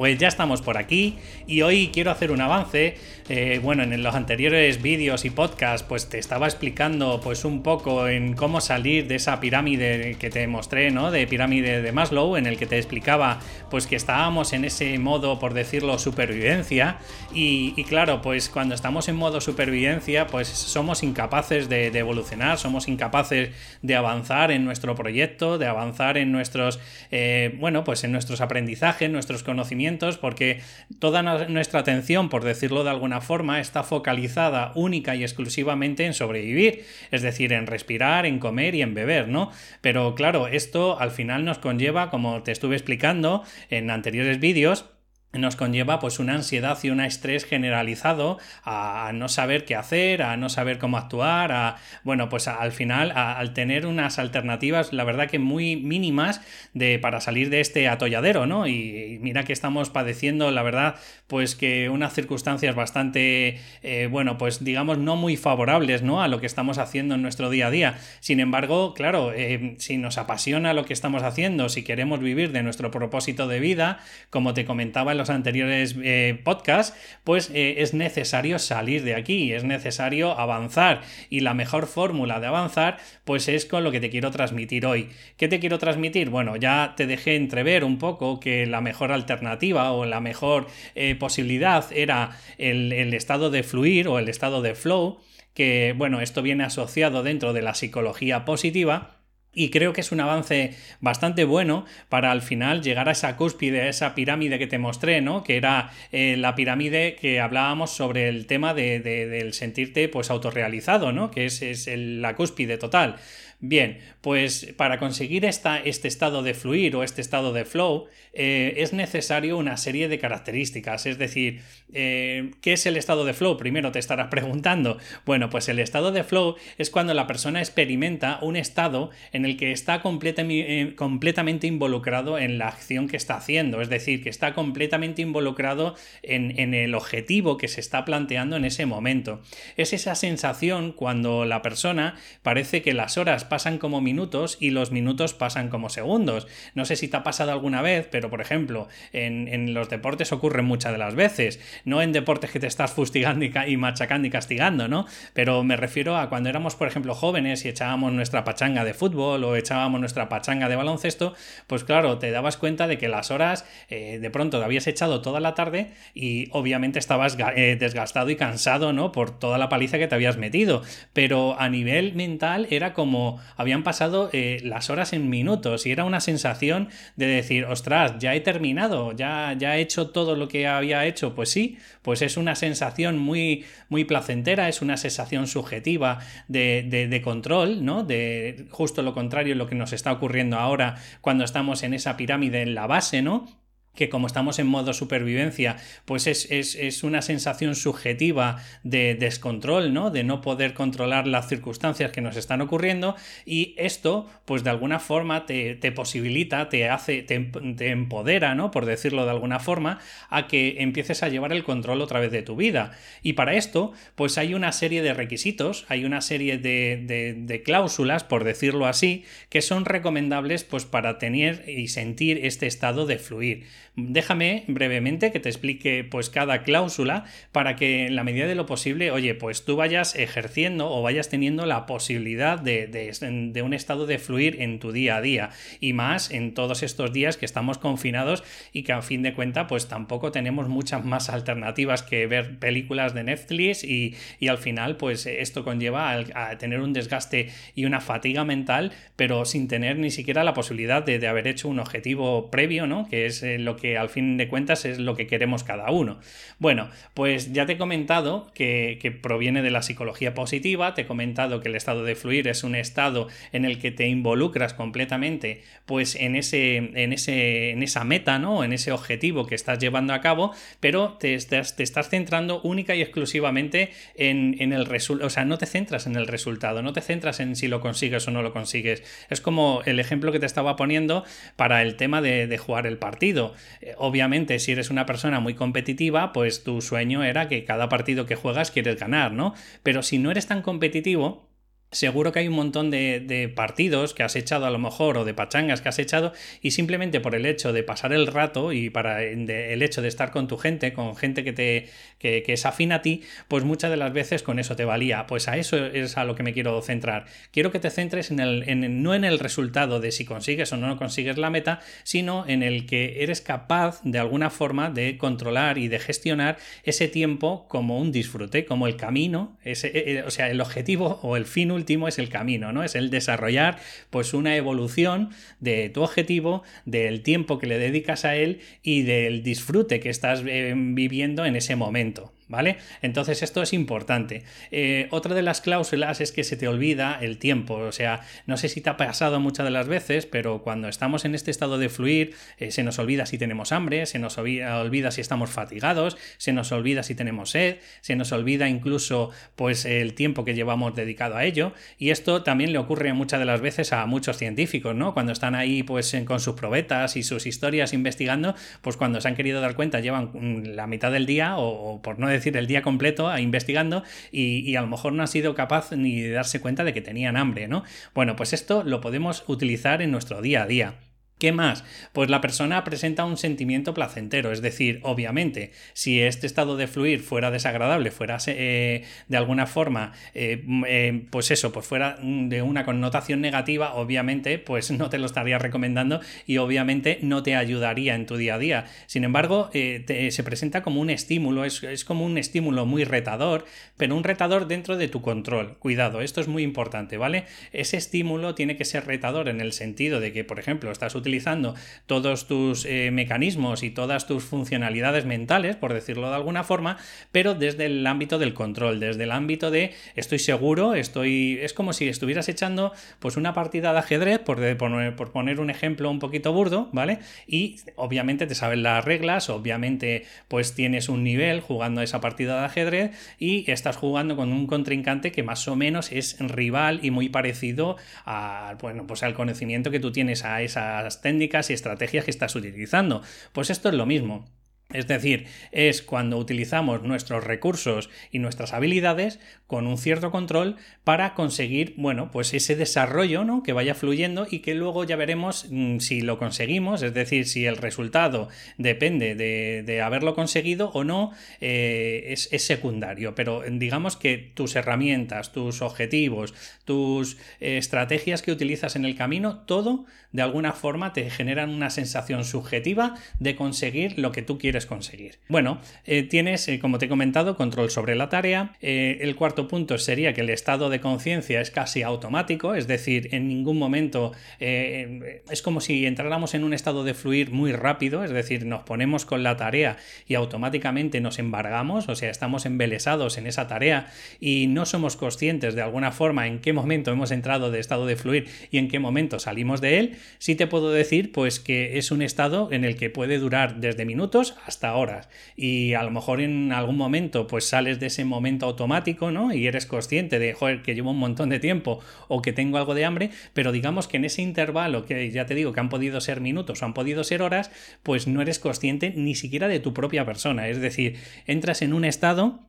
Pues 0.00 0.16
ya 0.16 0.28
estamos 0.28 0.62
por 0.62 0.78
aquí 0.78 1.18
y 1.46 1.60
hoy 1.60 1.90
quiero 1.92 2.10
hacer 2.10 2.30
un 2.30 2.40
avance. 2.40 2.94
Eh, 3.28 3.60
bueno, 3.62 3.82
en 3.82 4.02
los 4.02 4.14
anteriores 4.14 4.80
vídeos 4.80 5.26
y 5.26 5.30
podcasts 5.30 5.86
pues 5.86 6.08
te 6.08 6.18
estaba 6.18 6.46
explicando 6.46 7.20
pues 7.22 7.44
un 7.44 7.62
poco 7.62 8.08
en 8.08 8.32
cómo 8.32 8.62
salir 8.62 9.06
de 9.08 9.16
esa 9.16 9.40
pirámide 9.40 10.16
que 10.18 10.30
te 10.30 10.46
mostré, 10.46 10.90
¿no? 10.90 11.10
De 11.10 11.26
pirámide 11.26 11.82
de 11.82 11.92
Maslow, 11.92 12.38
en 12.38 12.46
el 12.46 12.56
que 12.56 12.64
te 12.64 12.78
explicaba 12.78 13.40
pues 13.70 13.86
que 13.86 13.94
estábamos 13.94 14.54
en 14.54 14.64
ese 14.64 14.98
modo, 14.98 15.38
por 15.38 15.52
decirlo, 15.52 15.98
supervivencia. 15.98 16.96
Y, 17.34 17.84
claro, 17.84 18.22
pues 18.22 18.48
cuando 18.48 18.74
estamos 18.74 19.06
en 19.10 19.16
modo 19.16 19.42
supervivencia 19.42 20.26
pues 20.28 20.48
somos 20.48 21.02
incapaces 21.02 21.68
de, 21.68 21.88
evolucionar, 21.88 22.56
somos 22.56 22.88
incapaces 22.88 23.50
de 23.82 23.96
avanzar 23.96 24.50
en 24.50 24.64
nuestro 24.64 24.94
proyecto, 24.94 25.58
de 25.58 25.66
avanzar 25.66 26.16
en 26.16 26.32
nuestros, 26.32 26.80
eh, 27.10 27.54
bueno, 27.58 27.84
pues 27.84 28.02
en 28.02 28.12
nuestros 28.12 28.40
aprendizajes, 28.40 29.10
nuestros 29.10 29.42
conocimientos 29.42 29.89
porque 29.98 30.60
toda 30.98 31.22
nuestra 31.22 31.80
atención, 31.80 32.28
por 32.28 32.44
decirlo 32.44 32.84
de 32.84 32.90
alguna 32.90 33.20
forma, 33.20 33.60
está 33.60 33.82
focalizada 33.82 34.72
única 34.74 35.14
y 35.14 35.22
exclusivamente 35.22 36.06
en 36.06 36.14
sobrevivir, 36.14 36.84
es 37.10 37.22
decir, 37.22 37.52
en 37.52 37.66
respirar, 37.66 38.26
en 38.26 38.38
comer 38.38 38.74
y 38.74 38.82
en 38.82 38.94
beber, 38.94 39.28
¿no? 39.28 39.50
Pero 39.80 40.14
claro, 40.14 40.46
esto 40.46 40.98
al 41.00 41.10
final 41.10 41.44
nos 41.44 41.58
conlleva, 41.58 42.10
como 42.10 42.42
te 42.42 42.52
estuve 42.52 42.76
explicando 42.76 43.42
en 43.70 43.90
anteriores 43.90 44.40
vídeos, 44.40 44.84
nos 45.32 45.54
conlleva 45.54 46.00
pues 46.00 46.18
una 46.18 46.34
ansiedad 46.34 46.78
y 46.82 46.90
un 46.90 47.00
estrés 47.00 47.44
generalizado 47.44 48.38
a, 48.64 49.12
no 49.14 49.28
saber 49.28 49.64
qué 49.64 49.76
hacer, 49.76 50.22
a 50.22 50.36
no 50.36 50.48
saber 50.48 50.78
cómo 50.78 50.96
actuar, 50.96 51.52
a 51.52 51.76
bueno, 52.02 52.28
pues 52.28 52.48
al 52.48 52.72
final 52.72 53.12
al 53.12 53.54
tener 53.54 53.86
unas 53.86 54.18
alternativas, 54.18 54.92
la 54.92 55.04
verdad 55.04 55.28
que 55.28 55.38
muy 55.38 55.76
mínimas 55.76 56.40
de 56.74 56.98
para 56.98 57.20
salir 57.20 57.48
de 57.50 57.60
este 57.60 57.88
atolladero, 57.88 58.46
¿no? 58.46 58.66
Y, 58.66 59.18
mira 59.20 59.44
que 59.44 59.52
estamos 59.52 59.90
padeciendo, 59.90 60.50
la 60.50 60.62
verdad, 60.62 60.96
pues 61.26 61.54
que 61.54 61.88
unas 61.88 62.12
circunstancias 62.12 62.74
bastante 62.74 63.60
eh, 63.82 64.08
bueno, 64.10 64.38
pues 64.38 64.64
digamos 64.64 64.98
no 64.98 65.16
muy 65.16 65.36
favorables, 65.36 66.02
¿no? 66.02 66.22
A 66.22 66.28
lo 66.28 66.40
que 66.40 66.46
estamos 66.46 66.78
haciendo 66.78 67.14
en 67.14 67.22
nuestro 67.22 67.50
día 67.50 67.68
a 67.68 67.70
día. 67.70 67.98
Sin 68.20 68.40
embargo, 68.40 68.94
claro, 68.94 69.32
eh, 69.32 69.76
si 69.78 69.96
nos 69.96 70.18
apasiona 70.18 70.74
lo 70.74 70.84
que 70.84 70.92
estamos 70.92 71.22
haciendo, 71.22 71.68
si 71.68 71.84
queremos 71.84 72.20
vivir 72.20 72.50
de 72.50 72.62
nuestro 72.62 72.90
propósito 72.90 73.46
de 73.46 73.60
vida, 73.60 73.98
como 74.30 74.54
te 74.54 74.64
comentaba 74.64 75.14
los 75.20 75.30
anteriores 75.30 75.94
eh, 76.02 76.40
podcasts, 76.42 76.96
pues 77.22 77.50
eh, 77.54 77.76
es 77.78 77.94
necesario 77.94 78.58
salir 78.58 79.04
de 79.04 79.14
aquí, 79.14 79.52
es 79.52 79.62
necesario 79.62 80.38
avanzar. 80.38 81.02
Y 81.28 81.40
la 81.40 81.54
mejor 81.54 81.86
fórmula 81.86 82.40
de 82.40 82.48
avanzar, 82.48 82.96
pues 83.24 83.46
es 83.48 83.66
con 83.66 83.84
lo 83.84 83.92
que 83.92 84.00
te 84.00 84.10
quiero 84.10 84.32
transmitir 84.32 84.86
hoy. 84.86 85.10
¿Qué 85.36 85.46
te 85.46 85.60
quiero 85.60 85.78
transmitir? 85.78 86.30
Bueno, 86.30 86.56
ya 86.56 86.94
te 86.96 87.06
dejé 87.06 87.36
entrever 87.36 87.84
un 87.84 87.98
poco 87.98 88.40
que 88.40 88.66
la 88.66 88.80
mejor 88.80 89.12
alternativa 89.12 89.92
o 89.92 90.04
la 90.06 90.20
mejor 90.20 90.66
eh, 90.94 91.14
posibilidad 91.14 91.84
era 91.92 92.36
el, 92.58 92.92
el 92.92 93.14
estado 93.14 93.50
de 93.50 93.62
fluir 93.62 94.08
o 94.08 94.18
el 94.18 94.28
estado 94.28 94.62
de 94.62 94.74
flow 94.74 95.20
que 95.54 95.94
bueno, 95.96 96.20
esto 96.20 96.42
viene 96.42 96.64
asociado 96.64 97.22
dentro 97.24 97.52
de 97.52 97.60
la 97.60 97.74
psicología 97.74 98.44
positiva 98.44 99.19
y 99.52 99.70
creo 99.70 99.92
que 99.92 100.00
es 100.00 100.12
un 100.12 100.20
avance 100.20 100.76
bastante 101.00 101.44
bueno 101.44 101.84
para 102.08 102.30
al 102.30 102.42
final 102.42 102.82
llegar 102.82 103.08
a 103.08 103.12
esa 103.12 103.36
cúspide, 103.36 103.82
a 103.82 103.88
esa 103.88 104.14
pirámide 104.14 104.58
que 104.58 104.66
te 104.66 104.78
mostré, 104.78 105.20
¿no? 105.20 105.42
Que 105.42 105.56
era 105.56 105.90
eh, 106.12 106.36
la 106.36 106.54
pirámide 106.54 107.16
que 107.16 107.40
hablábamos 107.40 107.90
sobre 107.90 108.28
el 108.28 108.46
tema 108.46 108.74
de, 108.74 109.00
del 109.00 109.52
sentirte 109.52 110.08
pues 110.08 110.30
autorrealizado, 110.30 111.12
¿no? 111.12 111.30
Que 111.30 111.46
es, 111.46 111.62
es 111.62 111.88
la 111.94 112.36
cúspide 112.36 112.78
total. 112.78 113.16
Bien, 113.62 113.98
pues 114.22 114.72
para 114.78 114.98
conseguir 114.98 115.44
esta, 115.44 115.78
este 115.78 116.08
estado 116.08 116.42
de 116.42 116.54
fluir 116.54 116.96
o 116.96 117.02
este 117.02 117.20
estado 117.20 117.52
de 117.52 117.66
flow 117.66 118.06
eh, 118.32 118.74
es 118.78 118.94
necesario 118.94 119.58
una 119.58 119.76
serie 119.76 120.08
de 120.08 120.18
características. 120.18 121.04
Es 121.04 121.18
decir, 121.18 121.60
eh, 121.92 122.52
¿qué 122.62 122.72
es 122.72 122.86
el 122.86 122.96
estado 122.96 123.26
de 123.26 123.34
flow? 123.34 123.58
Primero 123.58 123.92
te 123.92 123.98
estarás 123.98 124.28
preguntando. 124.30 124.96
Bueno, 125.26 125.50
pues 125.50 125.68
el 125.68 125.78
estado 125.78 126.10
de 126.10 126.24
flow 126.24 126.56
es 126.78 126.88
cuando 126.88 127.12
la 127.12 127.26
persona 127.26 127.60
experimenta 127.60 128.38
un 128.40 128.56
estado 128.56 129.10
en 129.32 129.44
el 129.44 129.58
que 129.58 129.72
está 129.72 130.00
eh, 130.02 130.94
completamente 130.96 131.66
involucrado 131.66 132.38
en 132.38 132.56
la 132.56 132.68
acción 132.68 133.08
que 133.08 133.18
está 133.18 133.36
haciendo. 133.36 133.82
Es 133.82 133.90
decir, 133.90 134.22
que 134.22 134.30
está 134.30 134.54
completamente 134.54 135.20
involucrado 135.20 135.96
en, 136.22 136.58
en 136.58 136.72
el 136.72 136.94
objetivo 136.94 137.58
que 137.58 137.68
se 137.68 137.80
está 137.80 138.06
planteando 138.06 138.56
en 138.56 138.64
ese 138.64 138.86
momento. 138.86 139.42
Es 139.76 139.92
esa 139.92 140.14
sensación 140.14 140.92
cuando 140.92 141.44
la 141.44 141.60
persona 141.60 142.14
parece 142.42 142.80
que 142.80 142.94
las 142.94 143.18
horas 143.18 143.49
pasan 143.50 143.76
como 143.76 144.00
minutos 144.00 144.56
y 144.58 144.70
los 144.70 144.90
minutos 144.90 145.34
pasan 145.34 145.68
como 145.68 145.90
segundos. 145.90 146.48
No 146.74 146.86
sé 146.86 146.96
si 146.96 147.08
te 147.08 147.18
ha 147.18 147.22
pasado 147.22 147.52
alguna 147.52 147.82
vez, 147.82 148.08
pero 148.10 148.30
por 148.30 148.40
ejemplo, 148.40 148.88
en, 149.12 149.74
los 149.74 149.90
deportes 149.90 150.32
ocurre 150.32 150.62
muchas 150.62 150.92
de 150.92 150.98
las 150.98 151.14
veces. 151.14 151.60
No 151.84 152.00
en 152.00 152.12
deportes 152.12 152.50
que 152.50 152.60
te 152.60 152.66
estás 152.66 152.92
fustigando 152.92 153.44
y, 153.44 153.76
machacando 153.76 154.26
y 154.26 154.30
castigando, 154.30 154.88
¿no? 154.88 155.06
Pero 155.34 155.62
me 155.64 155.76
refiero 155.76 156.16
a 156.16 156.30
cuando 156.30 156.48
éramos, 156.48 156.76
por 156.76 156.88
ejemplo, 156.88 157.14
jóvenes 157.14 157.66
y 157.66 157.68
echábamos 157.68 158.12
nuestra 158.12 158.44
pachanga 158.44 158.84
de 158.84 158.94
fútbol 158.94 159.44
o 159.44 159.56
echábamos 159.56 160.00
nuestra 160.00 160.28
pachanga 160.30 160.68
de 160.68 160.76
baloncesto, 160.76 161.34
pues 161.66 161.84
claro, 161.84 162.18
te 162.18 162.30
dabas 162.30 162.56
cuenta 162.56 162.86
de 162.86 162.96
que 162.96 163.08
las 163.08 163.30
horas 163.30 163.66
eh, 163.88 164.18
de 164.20 164.30
pronto 164.30 164.58
te 164.58 164.64
habías 164.64 164.86
echado 164.86 165.20
toda 165.20 165.40
la 165.40 165.54
tarde 165.54 165.90
y 166.14 166.48
obviamente 166.52 166.98
estabas 166.98 167.36
eh, 167.56 167.76
desgastado 167.78 168.30
y 168.30 168.36
cansado, 168.36 168.92
¿no? 168.92 169.12
Por 169.12 169.36
toda 169.36 169.58
la 169.58 169.68
paliza 169.68 169.98
que 169.98 170.06
te 170.06 170.14
habías 170.14 170.36
metido. 170.36 170.82
Pero 171.12 171.58
a 171.58 171.68
nivel 171.68 172.14
mental 172.14 172.68
era 172.70 172.94
como 172.94 173.39
habían 173.56 173.82
pasado 173.82 174.30
eh, 174.32 174.60
las 174.62 174.90
horas 174.90 175.12
en 175.12 175.28
minutos 175.28 175.86
y 175.86 175.92
era 175.92 176.04
una 176.04 176.20
sensación 176.20 176.88
de 177.16 177.26
decir, 177.26 177.64
ostras, 177.64 178.14
ya 178.18 178.34
he 178.34 178.40
terminado, 178.40 179.12
ya, 179.12 179.54
ya 179.58 179.76
he 179.76 179.80
hecho 179.80 180.10
todo 180.10 180.36
lo 180.36 180.48
que 180.48 180.66
había 180.66 181.06
hecho. 181.06 181.34
Pues 181.34 181.50
sí, 181.50 181.78
pues 182.02 182.22
es 182.22 182.36
una 182.36 182.54
sensación 182.54 183.18
muy, 183.18 183.64
muy 183.88 184.04
placentera, 184.04 184.68
es 184.68 184.82
una 184.82 184.96
sensación 184.96 185.46
subjetiva 185.46 186.18
de, 186.48 186.82
de 186.82 187.22
control, 187.22 187.84
¿no? 187.84 188.04
De 188.04 188.66
justo 188.70 189.02
lo 189.02 189.14
contrario 189.14 189.54
lo 189.54 189.66
que 189.66 189.74
nos 189.74 189.92
está 189.92 190.12
ocurriendo 190.12 190.58
ahora 190.58 190.96
cuando 191.20 191.44
estamos 191.44 191.82
en 191.82 191.94
esa 191.94 192.16
pirámide 192.16 192.62
en 192.62 192.74
la 192.74 192.86
base, 192.86 193.22
¿no? 193.22 193.60
Que 194.00 194.08
como 194.08 194.28
estamos 194.28 194.58
en 194.58 194.66
modo 194.66 194.94
supervivencia, 194.94 195.76
pues 196.06 196.26
es, 196.26 197.04
una 197.04 197.20
sensación 197.20 197.74
subjetiva 197.74 198.56
de 198.82 199.14
descontrol, 199.14 199.92
¿no? 199.92 200.10
De 200.10 200.24
no 200.24 200.40
poder 200.40 200.72
controlar 200.72 201.26
las 201.26 201.50
circunstancias 201.50 202.10
que 202.10 202.22
nos 202.22 202.36
están 202.36 202.62
ocurriendo 202.62 203.14
y 203.44 203.74
esto, 203.76 204.26
pues 204.46 204.64
de 204.64 204.70
alguna 204.70 205.00
forma 205.00 205.44
te, 205.44 205.76
posibilita, 205.92 206.70
te 206.70 206.88
hace, 206.88 207.22
te, 207.22 207.40
te, 207.40 207.90
empodera, 207.90 208.54
¿no? 208.54 208.70
Por 208.70 208.86
decirlo 208.86 209.26
de 209.26 209.32
alguna 209.32 209.58
forma, 209.58 209.98
a 210.30 210.46
que 210.46 210.76
empieces 210.78 211.22
a 211.22 211.28
llevar 211.28 211.52
el 211.52 211.62
control 211.62 212.00
otra 212.00 212.20
vez 212.20 212.32
de 212.32 212.40
tu 212.40 212.56
vida. 212.56 212.92
Y 213.22 213.34
para 213.34 213.52
esto, 213.52 213.92
pues 214.14 214.38
hay 214.38 214.54
una 214.54 214.72
serie 214.72 215.02
de 215.02 215.12
requisitos, 215.12 215.84
hay 215.88 216.06
una 216.06 216.22
serie 216.22 216.56
de, 216.56 217.36
de 217.36 217.62
cláusulas, 217.62 218.24
por 218.24 218.44
decirlo 218.44 218.86
así, 218.86 219.26
que 219.50 219.60
son 219.60 219.84
recomendables 219.84 220.64
pues 220.64 220.86
para 220.86 221.18
tener 221.18 221.68
y 221.68 221.88
sentir 221.88 222.46
este 222.46 222.66
estado 222.66 223.04
de 223.04 223.18
fluir. 223.18 223.66
Déjame 223.96 224.64
brevemente 224.68 225.32
que 225.32 225.40
te 225.40 225.48
explique 225.48 226.04
pues 226.04 226.30
cada 226.30 226.62
cláusula 226.62 227.24
para 227.50 227.74
que 227.74 228.06
en 228.06 228.14
la 228.14 228.22
medida 228.22 228.46
de 228.46 228.54
lo 228.54 228.64
posible, 228.64 229.10
oye, 229.10 229.34
pues 229.34 229.64
tú 229.64 229.74
vayas 229.74 230.14
ejerciendo 230.14 230.90
o 230.90 231.02
vayas 231.02 231.28
teniendo 231.28 231.66
la 231.66 231.86
posibilidad 231.86 232.60
de, 232.60 232.86
de, 232.86 233.62
un 233.62 233.74
estado 233.74 234.06
de 234.06 234.18
fluir 234.18 234.62
en 234.62 234.78
tu 234.78 234.92
día 234.92 235.16
a 235.16 235.20
día 235.20 235.50
y 235.80 235.92
más 235.92 236.30
en 236.30 236.54
todos 236.54 236.84
estos 236.84 237.12
días 237.12 237.36
que 237.36 237.44
estamos 237.44 237.78
confinados 237.78 238.44
y 238.72 238.84
que 238.84 238.92
a 238.92 239.02
fin 239.02 239.22
de 239.22 239.34
cuentas 239.34 239.66
pues 239.68 239.88
tampoco 239.88 240.30
tenemos 240.30 240.68
muchas 240.68 241.04
más 241.04 241.28
alternativas 241.28 242.04
que 242.04 242.26
ver 242.28 242.60
películas 242.60 243.12
de 243.12 243.24
Netflix 243.24 243.82
y, 243.82 244.14
y 244.38 244.48
al 244.48 244.58
final 244.58 244.96
pues 244.98 245.26
esto 245.26 245.64
conlleva 245.64 246.12
a, 246.12 246.58
tener 246.58 246.80
un 246.80 246.92
desgaste 246.92 247.50
y 247.74 247.86
una 247.86 248.00
fatiga 248.00 248.44
mental 248.44 248.92
pero 249.16 249.44
sin 249.44 249.66
tener 249.66 249.98
ni 249.98 250.10
siquiera 250.10 250.44
la 250.44 250.54
posibilidad 250.54 251.04
de, 251.04 251.18
de 251.18 251.26
haber 251.26 251.48
hecho 251.48 251.68
un 251.68 251.80
objetivo 251.80 252.50
previo, 252.50 252.86
¿no? 252.86 253.08
Que 253.08 253.26
es 253.26 253.42
eh, 253.42 253.58
lo 253.58 253.76
que 253.76 253.79
al 253.98 254.08
fin 254.08 254.36
de 254.36 254.48
cuentas 254.48 254.84
es 254.84 254.98
lo 254.98 255.16
que 255.16 255.26
queremos 255.26 255.64
cada 255.64 255.90
uno. 255.90 256.20
Bueno, 256.58 256.90
pues 257.14 257.52
ya 257.52 257.66
te 257.66 257.72
he 257.72 257.78
comentado 257.78 258.50
que, 258.54 259.18
proviene 259.22 259.62
de 259.62 259.70
la 259.70 259.82
psicología 259.82 260.34
positiva, 260.34 260.94
te 260.94 261.02
he 261.02 261.06
comentado 261.06 261.60
que 261.60 261.68
el 261.68 261.74
estado 261.74 262.04
de 262.04 262.14
fluir 262.14 262.48
es 262.48 262.64
un 262.64 262.74
estado 262.74 263.28
en 263.52 263.64
el 263.64 263.78
que 263.78 263.90
te 263.90 264.06
involucras 264.06 264.74
completamente 264.74 265.62
pues 265.86 266.14
en, 266.14 266.36
ese, 266.36 266.76
en, 266.76 267.12
ese, 267.12 267.70
en 267.70 267.82
esa 267.82 268.04
meta, 268.04 268.38
¿no? 268.38 268.62
En 268.62 268.72
ese 268.72 268.92
objetivo 268.92 269.46
que 269.46 269.54
estás 269.54 269.78
llevando 269.78 270.14
a 270.14 270.20
cabo, 270.20 270.54
pero 270.78 271.16
te 271.18 271.34
estás, 271.34 271.76
te 271.76 271.82
estás 271.82 272.08
centrando 272.08 272.60
única 272.62 272.94
y 272.94 273.02
exclusivamente 273.02 273.90
en, 274.14 274.72
el 274.72 274.86
resultado, 274.86 275.26
o 275.26 275.30
sea, 275.30 275.44
no 275.44 275.58
te 275.58 275.66
centras 275.66 276.06
en 276.06 276.16
el 276.16 276.26
resultado, 276.26 276.82
no 276.82 276.92
te 276.92 277.00
centras 277.00 277.40
en 277.40 277.56
si 277.56 277.68
lo 277.68 277.80
consigues 277.80 278.26
o 278.28 278.30
no 278.30 278.42
lo 278.42 278.52
consigues. 278.52 279.02
Es 279.28 279.40
como 279.40 279.82
el 279.86 279.98
ejemplo 279.98 280.32
que 280.32 280.38
te 280.38 280.46
estaba 280.46 280.76
poniendo 280.76 281.24
para 281.56 281.82
el 281.82 281.96
tema 281.96 282.22
de 282.22 282.58
jugar 282.58 282.86
el 282.86 282.98
partido. 282.98 283.54
Eh, 283.80 283.94
obviamente, 283.98 284.58
si 284.58 284.72
eres 284.72 284.90
una 284.90 285.06
persona 285.06 285.40
muy 285.40 285.54
competitiva, 285.54 286.32
pues 286.32 286.64
tu 286.64 286.80
sueño 286.80 287.22
era 287.24 287.48
que 287.48 287.64
cada 287.64 287.88
partido 287.88 288.26
que 288.26 288.36
juegas 288.36 288.70
quieres 288.70 288.98
ganar, 288.98 289.32
¿no? 289.32 289.54
Pero 289.82 290.02
si 290.02 290.18
no 290.18 290.30
eres 290.30 290.46
tan 290.46 290.62
competitivo, 290.62 291.49
Seguro 291.92 292.30
que 292.30 292.38
hay 292.38 292.46
un 292.46 292.54
montón 292.54 292.90
de, 292.90 293.52
partidos 293.56 294.14
que 294.14 294.22
has 294.22 294.36
echado 294.36 294.64
a 294.64 294.70
lo 294.70 294.78
mejor 294.78 295.18
o 295.18 295.24
de 295.24 295.34
pachangas 295.34 295.80
que 295.80 295.88
has 295.88 295.98
echado 295.98 296.32
y 296.62 296.70
simplemente 296.70 297.18
por 297.18 297.34
el 297.34 297.46
hecho 297.46 297.72
de 297.72 297.82
pasar 297.82 298.12
el 298.12 298.28
rato 298.28 298.72
y 298.72 298.90
para 298.90 299.24
el 299.24 299.82
hecho 299.82 300.00
de 300.00 300.06
estar 300.06 300.30
con 300.30 300.46
tu 300.46 300.56
gente, 300.56 300.92
con 300.92 301.16
gente 301.16 301.42
que 301.42 301.52
te 301.52 301.88
que, 302.20 302.44
es 302.46 302.66
afín 302.66 302.92
a 302.92 303.02
ti, 303.02 303.22
pues 303.48 303.64
muchas 303.64 303.90
de 303.90 303.96
las 303.96 304.12
veces 304.12 304.42
con 304.42 304.58
eso 304.58 304.76
te 304.76 304.84
valía. 304.84 305.26
Pues 305.26 305.48
a 305.48 305.56
eso 305.56 305.84
es 305.84 306.16
a 306.16 306.24
lo 306.24 306.36
que 306.36 306.42
me 306.42 306.52
quiero 306.52 306.80
centrar. 306.82 307.24
Quiero 307.50 307.72
que 307.72 307.80
te 307.80 307.90
centres 307.90 308.30
en 308.30 308.38
el, 308.38 309.02
no 309.02 309.14
en 309.14 309.24
el 309.24 309.38
resultado 309.38 309.98
de 310.00 310.12
si 310.12 310.24
consigues 310.24 310.72
o 310.72 310.76
no 310.76 310.96
consigues 310.96 311.38
la 311.38 311.50
meta, 311.50 311.80
sino 312.04 312.44
en 312.46 312.62
el 312.62 312.86
que 312.86 313.22
eres 313.22 313.40
capaz 313.40 314.00
de 314.04 314.18
alguna 314.18 314.50
forma 314.50 314.90
de 314.90 315.16
controlar 315.16 315.78
y 315.78 315.88
de 315.88 315.98
gestionar 315.98 316.58
ese 316.84 317.08
tiempo 317.08 317.66
como 317.68 317.98
un 317.98 318.12
disfrute, 318.12 318.64
como 318.64 318.86
el 318.86 318.96
camino, 318.96 319.56
ese, 319.64 319.88
eh, 319.88 320.18
eh, 320.18 320.22
o 320.26 320.30
sea, 320.30 320.50
el 320.50 320.60
objetivo 320.60 321.18
o 321.22 321.36
el 321.36 321.46
fin 321.46 321.70
último 321.80 322.08
es 322.08 322.18
el 322.18 322.28
camino, 322.28 322.72
¿no? 322.72 322.84
Es 322.84 322.94
el 322.94 323.10
desarrollar 323.10 323.78
pues 324.10 324.34
una 324.34 324.56
evolución 324.56 325.30
de 325.60 325.88
tu 325.88 326.02
objetivo, 326.02 326.62
del 326.84 327.22
tiempo 327.22 327.58
que 327.58 327.66
le 327.66 327.78
dedicas 327.78 328.24
a 328.24 328.36
él 328.36 328.60
y 328.82 329.02
del 329.02 329.42
disfrute 329.42 330.00
que 330.00 330.10
estás 330.10 330.42
eh, 330.46 330.74
viviendo 330.76 331.44
en 331.46 331.56
ese 331.56 331.74
momento. 331.74 332.32
¿Vale? 332.50 332.78
Entonces 333.00 333.42
esto 333.42 333.62
es 333.62 333.72
importante. 333.72 334.42
Eh, 334.72 335.06
otra 335.10 335.34
de 335.34 335.42
las 335.42 335.60
cláusulas 335.60 336.20
es 336.20 336.32
que 336.32 336.44
se 336.44 336.56
te 336.56 336.68
olvida 336.68 337.18
el 337.22 337.38
tiempo, 337.38 337.74
o 337.74 337.92
sea, 337.92 338.20
no 338.46 338.56
sé 338.56 338.68
si 338.68 338.80
te 338.80 338.90
ha 338.90 338.96
pasado 338.96 339.38
muchas 339.40 339.64
de 339.64 339.70
las 339.70 339.86
veces, 339.86 340.26
pero 340.26 340.62
cuando 340.62 340.88
estamos 340.88 341.24
en 341.24 341.34
este 341.34 341.50
estado 341.50 341.78
de 341.78 341.88
fluir, 341.88 342.34
eh, 342.58 342.72
se 342.72 342.82
nos 342.82 342.98
olvida 342.98 343.24
si 343.24 343.38
tenemos 343.38 343.70
hambre, 343.72 344.04
se 344.04 344.18
nos 344.18 344.36
olvida 344.36 345.10
si 345.12 345.20
estamos 345.20 345.50
fatigados, 345.50 346.18
se 346.38 346.52
nos 346.52 346.72
olvida 346.72 347.04
si 347.04 347.14
tenemos 347.14 347.50
sed, 347.50 347.76
se 348.00 348.16
nos 348.16 348.32
olvida 348.32 348.68
incluso 348.68 349.30
pues 349.54 349.84
el 349.84 350.14
tiempo 350.14 350.44
que 350.44 350.54
llevamos 350.54 350.96
dedicado 350.96 351.36
a 351.36 351.44
ello, 351.44 351.72
y 351.98 352.10
esto 352.10 352.42
también 352.42 352.72
le 352.72 352.78
ocurre 352.78 353.12
muchas 353.12 353.38
de 353.38 353.46
las 353.46 353.60
veces 353.60 353.92
a 353.92 354.04
muchos 354.06 354.36
científicos, 354.36 354.96
¿no? 354.96 355.14
Cuando 355.14 355.32
están 355.32 355.54
ahí 355.54 355.84
pues 355.84 356.16
con 356.26 356.40
sus 356.40 356.56
probetas 356.56 357.16
y 357.16 357.22
sus 357.22 357.46
historias 357.46 357.92
investigando, 357.92 358.56
pues 358.80 358.96
cuando 358.96 359.20
se 359.20 359.28
han 359.28 359.36
querido 359.36 359.60
dar 359.60 359.76
cuenta 359.76 360.00
llevan 360.00 360.30
mm, 360.32 360.74
la 360.74 360.88
mitad 360.88 361.12
del 361.12 361.26
día 361.26 361.56
o 361.56 362.02
por 362.02 362.18
no 362.18 362.26
decir 362.26 362.39
decir, 362.40 362.56
el 362.56 362.66
día 362.66 362.82
completo 362.82 363.36
investigando 363.38 364.02
y, 364.32 364.58
y, 364.70 364.76
a 364.76 364.80
lo 364.80 364.86
mejor 364.86 365.12
no 365.12 365.22
ha 365.22 365.26
sido 365.26 365.54
capaz 365.54 365.92
ni 365.92 366.20
de 366.20 366.30
darse 366.30 366.60
cuenta 366.60 366.84
de 366.84 366.92
que 366.92 367.00
tenían 367.00 367.36
hambre, 367.36 367.68
¿no? 367.68 367.84
Bueno, 368.14 368.36
pues 368.36 368.52
esto 368.52 368.82
lo 368.84 369.00
podemos 369.00 369.44
utilizar 369.46 370.02
en 370.02 370.10
nuestro 370.10 370.42
día 370.42 370.62
a 370.62 370.66
día. 370.66 371.09
¿Qué 371.40 371.52
más? 371.52 371.84
Pues 372.12 372.28
la 372.28 372.42
persona 372.42 372.84
presenta 372.84 373.24
un 373.24 373.38
sentimiento 373.38 373.94
placentero, 373.94 374.52
es 374.52 374.60
decir, 374.60 375.00
obviamente, 375.04 375.72
si 375.94 376.20
este 376.20 376.46
estado 376.46 376.76
de 376.76 376.86
fluir 376.86 377.20
fuera 377.20 377.50
desagradable, 377.50 378.10
fuera 378.10 378.36
eh, 378.46 379.04
de 379.26 379.36
alguna 379.38 379.66
forma, 379.66 380.12
eh, 380.34 380.62
eh, 380.86 381.24
pues 381.30 381.50
eso, 381.50 381.72
pues 381.72 381.86
fuera 381.86 382.18
de 382.20 382.60
una 382.60 382.84
connotación 382.84 383.40
negativa, 383.40 383.94
obviamente, 383.94 384.58
pues 384.58 384.90
no 384.90 385.08
te 385.08 385.16
lo 385.16 385.24
estaría 385.24 385.58
recomendando 385.58 386.20
y 386.46 386.58
obviamente 386.58 387.18
no 387.22 387.42
te 387.42 387.56
ayudaría 387.56 388.16
en 388.16 388.26
tu 388.26 388.36
día 388.36 388.56
a 388.56 388.58
día. 388.58 388.84
Sin 389.06 389.24
embargo, 389.24 389.70
se 389.72 390.42
presenta 390.44 390.82
como 390.82 391.00
un 391.00 391.08
estímulo, 391.08 391.64
es, 391.64 391.82
es 391.82 392.04
como 392.04 392.26
un 392.26 392.36
estímulo 392.36 392.84
muy 392.84 393.04
retador, 393.04 393.64
pero 393.96 394.14
un 394.14 394.24
retador 394.24 394.66
dentro 394.66 394.98
de 394.98 395.08
tu 395.08 395.22
control. 395.22 395.78
Cuidado, 395.78 396.20
esto 396.20 396.42
es 396.42 396.48
muy 396.48 396.62
importante, 396.62 397.16
¿vale? 397.16 397.46
Ese 397.72 397.96
estímulo 397.96 398.54
tiene 398.54 398.76
que 398.76 398.84
ser 398.84 399.06
retador 399.06 399.48
en 399.48 399.62
el 399.62 399.72
sentido 399.72 400.20
de 400.20 400.34
que, 400.34 400.44
por 400.44 400.58
ejemplo, 400.58 400.92
estás 400.92 401.14
utilizando 401.14 401.29
utilizando 401.30 401.76
todos 402.06 402.48
tus 402.48 402.84
eh, 402.84 403.10
mecanismos 403.12 403.84
y 403.84 403.90
todas 403.90 404.26
tus 404.26 404.42
funcionalidades 404.42 405.24
mentales, 405.26 405.76
por 405.76 405.94
decirlo 405.94 406.28
de 406.28 406.34
alguna 406.34 406.64
forma, 406.64 406.96
pero 407.30 407.54
desde 407.54 407.86
el 407.86 408.04
ámbito 408.04 408.38
del 408.38 408.52
control, 408.52 408.98
desde 408.98 409.24
el 409.24 409.30
ámbito 409.30 409.70
de 409.70 409.92
estoy 410.16 410.40
seguro, 410.40 410.94
estoy. 410.94 411.60
Es 411.62 411.72
como 411.72 411.92
si 411.92 412.08
estuvieras 412.08 412.48
echando 412.48 412.92
pues 413.20 413.36
una 413.36 413.54
partida 413.54 413.92
de 413.92 414.00
ajedrez, 414.00 414.40
por, 414.40 414.58
por 414.76 415.30
poner 415.30 415.60
un 415.60 415.70
ejemplo 415.70 416.10
un 416.10 416.18
poquito 416.18 416.52
burdo, 416.52 416.88
¿vale? 416.92 417.20
Y 417.46 417.76
obviamente 417.94 418.48
te 418.48 418.56
sabes 418.56 418.78
las 418.78 419.04
reglas, 419.04 419.50
obviamente 419.50 420.24
pues 420.48 420.74
tienes 420.74 421.08
un 421.08 421.22
nivel 421.22 421.60
jugando 421.60 422.02
esa 422.02 422.20
partida 422.20 422.58
de 422.58 422.66
ajedrez 422.66 423.36
y 423.38 423.70
estás 423.70 423.96
jugando 423.96 424.34
con 424.34 424.52
un 424.52 424.66
contrincante 424.66 425.30
que 425.30 425.44
más 425.44 425.68
o 425.68 425.76
menos 425.76 426.10
es 426.10 426.36
rival 426.40 426.98
y 427.02 427.12
muy 427.12 427.28
parecido 427.28 427.96
a, 428.26 428.76
bueno, 428.80 429.06
pues 429.06 429.22
al 429.22 429.34
conocimiento 429.34 429.92
que 429.92 430.00
tú 430.00 430.10
tienes 430.10 430.40
a 430.44 430.62
esas 430.62 431.19
técnicas 431.20 431.70
y 431.70 431.74
estrategias 431.74 432.24
que 432.24 432.30
estás 432.30 432.54
utilizando. 432.56 433.22
Pues 433.52 433.70
esto 433.70 433.88
es 433.88 433.94
lo 433.94 434.06
mismo. 434.06 434.46
Es 434.92 435.06
decir, 435.06 435.46
es 435.70 436.02
cuando 436.02 436.36
utilizamos 436.36 437.02
nuestros 437.02 437.44
recursos 437.44 438.10
y 438.32 438.40
nuestras 438.40 438.72
habilidades 438.72 439.38
con 439.66 439.86
un 439.86 439.98
cierto 439.98 440.32
control 440.32 440.76
para 441.04 441.34
conseguir, 441.34 441.94
bueno, 441.96 442.30
pues 442.32 442.52
ese 442.54 442.74
desarrollo, 442.74 443.44
¿no? 443.44 443.62
Que 443.62 443.72
vaya 443.72 443.94
fluyendo 443.94 444.48
y 444.50 444.60
que 444.60 444.74
luego 444.74 445.04
ya 445.04 445.14
veremos 445.14 445.66
mm, 445.70 445.98
si 445.98 446.22
lo 446.22 446.38
conseguimos, 446.38 447.02
es 447.02 447.14
decir, 447.14 447.46
si 447.46 447.66
el 447.66 447.76
resultado 447.76 448.48
depende 448.78 449.36
de, 449.36 450.00
haberlo 450.02 450.34
conseguido 450.34 450.90
o 450.90 451.04
no, 451.04 451.32
eh, 451.60 452.24
es, 452.28 452.48
secundario. 452.64 453.34
Pero 453.34 453.62
digamos 453.70 454.16
que 454.16 454.38
tus 454.38 454.74
herramientas, 454.74 455.52
tus 455.52 455.82
objetivos, 455.82 456.54
tus 456.84 457.36
eh, 457.60 457.78
estrategias 457.78 458.42
que 458.42 458.52
utilizas 458.52 458.96
en 458.96 459.04
el 459.04 459.16
camino, 459.16 459.60
todo 459.66 460.06
de 460.32 460.42
alguna 460.42 460.72
forma 460.72 461.12
te 461.12 461.28
generan 461.30 461.70
una 461.70 461.90
sensación 461.90 462.44
subjetiva 462.44 463.14
de 463.38 463.56
conseguir 463.56 464.18
lo 464.18 464.32
que 464.32 464.42
tú 464.42 464.58
quieres 464.58 464.79
conseguir. 464.86 465.38
Bueno, 465.48 465.80
eh, 466.04 466.22
tienes, 466.22 466.68
eh, 466.68 466.78
como 466.78 466.98
te 466.98 467.06
he 467.06 467.08
comentado, 467.08 467.56
control 467.56 467.90
sobre 467.90 468.14
la 468.14 468.28
tarea. 468.28 468.76
Eh, 468.80 469.18
el 469.20 469.36
cuarto 469.36 469.68
punto 469.68 469.98
sería 469.98 470.32
que 470.32 470.40
el 470.42 470.50
estado 470.50 470.90
de 470.90 471.00
conciencia 471.00 471.60
es 471.60 471.70
casi 471.70 472.02
automático, 472.02 472.74
es 472.74 472.86
decir, 472.86 473.28
en 473.32 473.48
ningún 473.48 473.78
momento 473.78 474.32
es 474.60 475.62
como 475.62 475.80
si 475.80 476.06
entráramos 476.06 476.54
en 476.54 476.64
un 476.64 476.74
estado 476.74 477.04
de 477.04 477.14
fluir 477.14 477.50
muy 477.50 477.72
rápido, 477.72 478.24
es 478.24 478.30
decir, 478.30 478.66
nos 478.66 478.82
ponemos 478.82 479.24
con 479.24 479.42
la 479.42 479.56
tarea 479.56 479.96
y 480.26 480.34
automáticamente 480.34 481.20
nos 481.20 481.38
embargamos, 481.38 482.08
o 482.08 482.14
sea, 482.14 482.30
estamos 482.30 482.66
embelesados 482.66 483.38
en 483.38 483.46
esa 483.46 483.66
tarea 483.66 484.08
y 484.38 484.66
no 484.66 484.86
somos 484.86 485.16
conscientes 485.16 485.74
de 485.74 485.82
alguna 485.82 486.12
forma 486.12 486.46
en 486.46 486.60
qué 486.60 486.72
momento 486.72 487.10
hemos 487.10 487.30
entrado 487.30 487.70
de 487.70 487.80
estado 487.80 488.06
de 488.06 488.16
fluir 488.16 488.48
y 488.70 488.78
en 488.78 488.88
qué 488.88 488.98
momento 488.98 489.38
salimos 489.38 489.80
de 489.80 489.98
él, 489.98 490.16
sí 490.38 490.54
te 490.54 490.66
puedo 490.66 490.90
decir 490.90 491.32
pues 491.32 491.60
que 491.60 491.98
es 491.98 492.10
un 492.10 492.22
estado 492.22 492.68
en 492.72 492.84
el 492.84 492.96
que 492.96 493.10
puede 493.10 493.38
durar 493.38 493.80
desde 493.80 494.04
minutos 494.04 494.56
hasta 494.70 494.94
horas 494.94 495.28
y 495.56 495.94
a 495.94 496.02
lo 496.02 496.10
mejor 496.10 496.40
en 496.40 496.72
algún 496.72 496.96
momento 496.96 497.46
pues 497.46 497.66
sales 497.66 498.00
de 498.00 498.06
ese 498.06 498.24
momento 498.24 498.66
automático, 498.66 499.30
¿no? 499.30 499.52
Y 499.52 499.66
eres 499.66 499.84
consciente 499.84 500.38
de, 500.38 500.56
que 500.82 500.94
llevo 500.94 501.10
un 501.10 501.18
montón 501.18 501.50
de 501.50 501.58
tiempo 501.58 502.00
o 502.28 502.40
que 502.40 502.52
tengo 502.52 502.78
algo 502.78 502.94
de 502.94 503.04
hambre, 503.04 503.30
pero 503.52 503.72
digamos 503.72 504.08
que 504.08 504.16
en 504.16 504.24
ese 504.24 504.42
intervalo, 504.42 505.04
que 505.04 505.30
ya 505.30 505.44
te 505.46 505.54
digo 505.54 505.72
que 505.72 505.80
han 505.80 505.88
podido 505.88 506.20
ser 506.20 506.40
minutos 506.40 506.80
o 506.80 506.84
han 506.84 506.94
podido 506.94 507.24
ser 507.24 507.42
horas, 507.42 507.70
pues 508.02 508.26
no 508.26 508.40
eres 508.40 508.58
consciente 508.58 509.12
ni 509.16 509.34
siquiera 509.34 509.68
de 509.68 509.80
tu 509.80 509.92
propia 509.92 510.24
persona, 510.24 510.68
es 510.68 510.80
decir, 510.80 511.16
entras 511.46 511.82
en 511.82 511.92
un 511.92 512.04
estado 512.04 512.60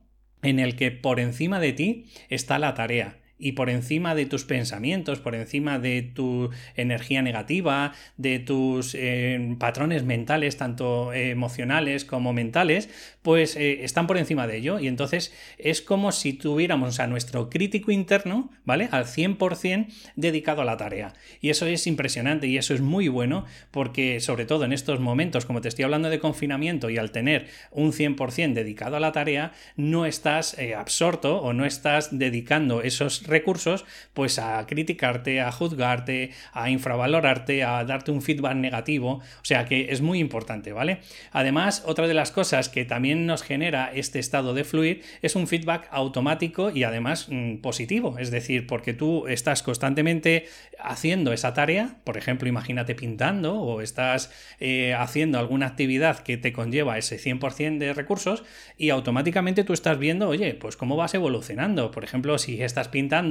en 0.42 0.58
el 0.58 0.74
que 0.74 0.90
por 0.90 1.20
encima 1.20 1.60
de 1.60 1.72
ti 1.72 2.06
está 2.28 2.58
la 2.58 2.74
tarea 2.74 3.21
y 3.42 3.52
por 3.52 3.68
encima 3.68 4.14
de 4.14 4.26
tus 4.26 4.44
pensamientos, 4.44 5.18
por 5.18 5.34
encima 5.34 5.78
de 5.78 6.02
tu 6.02 6.50
energía 6.76 7.22
negativa, 7.22 7.92
de 8.16 8.38
tus 8.38 8.94
eh, 8.94 9.56
patrones 9.58 10.04
mentales, 10.04 10.56
tanto 10.56 11.12
emocionales 11.12 12.04
como 12.04 12.32
mentales, 12.32 12.88
pues 13.22 13.56
eh, 13.56 13.84
están 13.84 14.06
por 14.06 14.18
encima 14.18 14.46
de 14.46 14.58
ello. 14.58 14.78
Y 14.78 14.88
entonces 14.88 15.32
es 15.58 15.82
como 15.82 16.12
si 16.12 16.32
tuviéramos 16.32 17.00
a 17.00 17.06
nuestro 17.06 17.50
crítico 17.50 17.90
interno, 17.90 18.50
¿vale? 18.64 18.88
Al 18.92 19.06
100% 19.06 19.86
dedicado 20.16 20.62
a 20.62 20.64
la 20.64 20.76
tarea. 20.76 21.14
Y 21.40 21.50
eso 21.50 21.66
es 21.66 21.86
impresionante 21.86 22.46
y 22.46 22.56
eso 22.58 22.74
es 22.74 22.80
muy 22.80 23.08
bueno 23.08 23.44
porque 23.70 24.20
sobre 24.20 24.46
todo 24.46 24.64
en 24.64 24.72
estos 24.72 25.00
momentos, 25.00 25.46
como 25.46 25.60
te 25.60 25.68
estoy 25.68 25.84
hablando 25.84 26.10
de 26.10 26.18
confinamiento 26.18 26.90
y 26.90 26.98
al 26.98 27.10
tener 27.10 27.46
un 27.70 27.92
100% 27.92 28.52
dedicado 28.52 28.96
a 28.96 29.00
la 29.00 29.12
tarea, 29.12 29.52
no 29.76 30.06
estás 30.06 30.58
eh, 30.58 30.74
absorto 30.74 31.38
o 31.38 31.52
no 31.52 31.64
estás 31.64 32.16
dedicando 32.18 32.82
esos 32.82 33.22
recursos 33.32 33.84
pues 34.14 34.38
a 34.38 34.64
criticarte, 34.66 35.40
a 35.40 35.50
juzgarte, 35.50 36.30
a 36.52 36.70
infravalorarte, 36.70 37.64
a 37.64 37.84
darte 37.84 38.12
un 38.12 38.22
feedback 38.22 38.54
negativo. 38.54 39.14
O 39.14 39.44
sea 39.44 39.64
que 39.64 39.88
es 39.90 40.00
muy 40.00 40.20
importante, 40.20 40.72
¿vale? 40.72 41.00
Además, 41.32 41.82
otra 41.86 42.06
de 42.06 42.14
las 42.14 42.30
cosas 42.30 42.68
que 42.68 42.84
también 42.84 43.26
nos 43.26 43.42
genera 43.42 43.90
este 43.92 44.18
estado 44.18 44.54
de 44.54 44.64
fluir 44.64 45.02
es 45.22 45.34
un 45.34 45.48
feedback 45.48 45.88
automático 45.90 46.70
y 46.70 46.84
además 46.84 47.26
mm, 47.28 47.56
positivo. 47.56 48.18
Es 48.18 48.30
decir, 48.30 48.66
porque 48.66 48.92
tú 48.92 49.26
estás 49.26 49.62
constantemente 49.62 50.46
haciendo 50.78 51.32
esa 51.32 51.54
tarea, 51.54 51.96
por 52.04 52.16
ejemplo, 52.16 52.48
imagínate 52.48 52.94
pintando 52.94 53.54
o 53.60 53.80
estás 53.80 54.30
eh, 54.60 54.94
haciendo 54.94 55.38
alguna 55.38 55.66
actividad 55.66 56.18
que 56.18 56.36
te 56.36 56.52
conlleva 56.52 56.98
ese 56.98 57.18
100% 57.18 57.78
de 57.78 57.94
recursos 57.94 58.44
y 58.76 58.90
automáticamente 58.90 59.64
tú 59.64 59.72
estás 59.72 59.98
viendo, 59.98 60.28
oye, 60.28 60.54
pues 60.54 60.76
cómo 60.76 60.96
vas 60.96 61.14
evolucionando. 61.14 61.90
Por 61.90 62.04
ejemplo, 62.04 62.36
si 62.38 62.62
estás 62.62 62.88
pintando, 62.88 63.21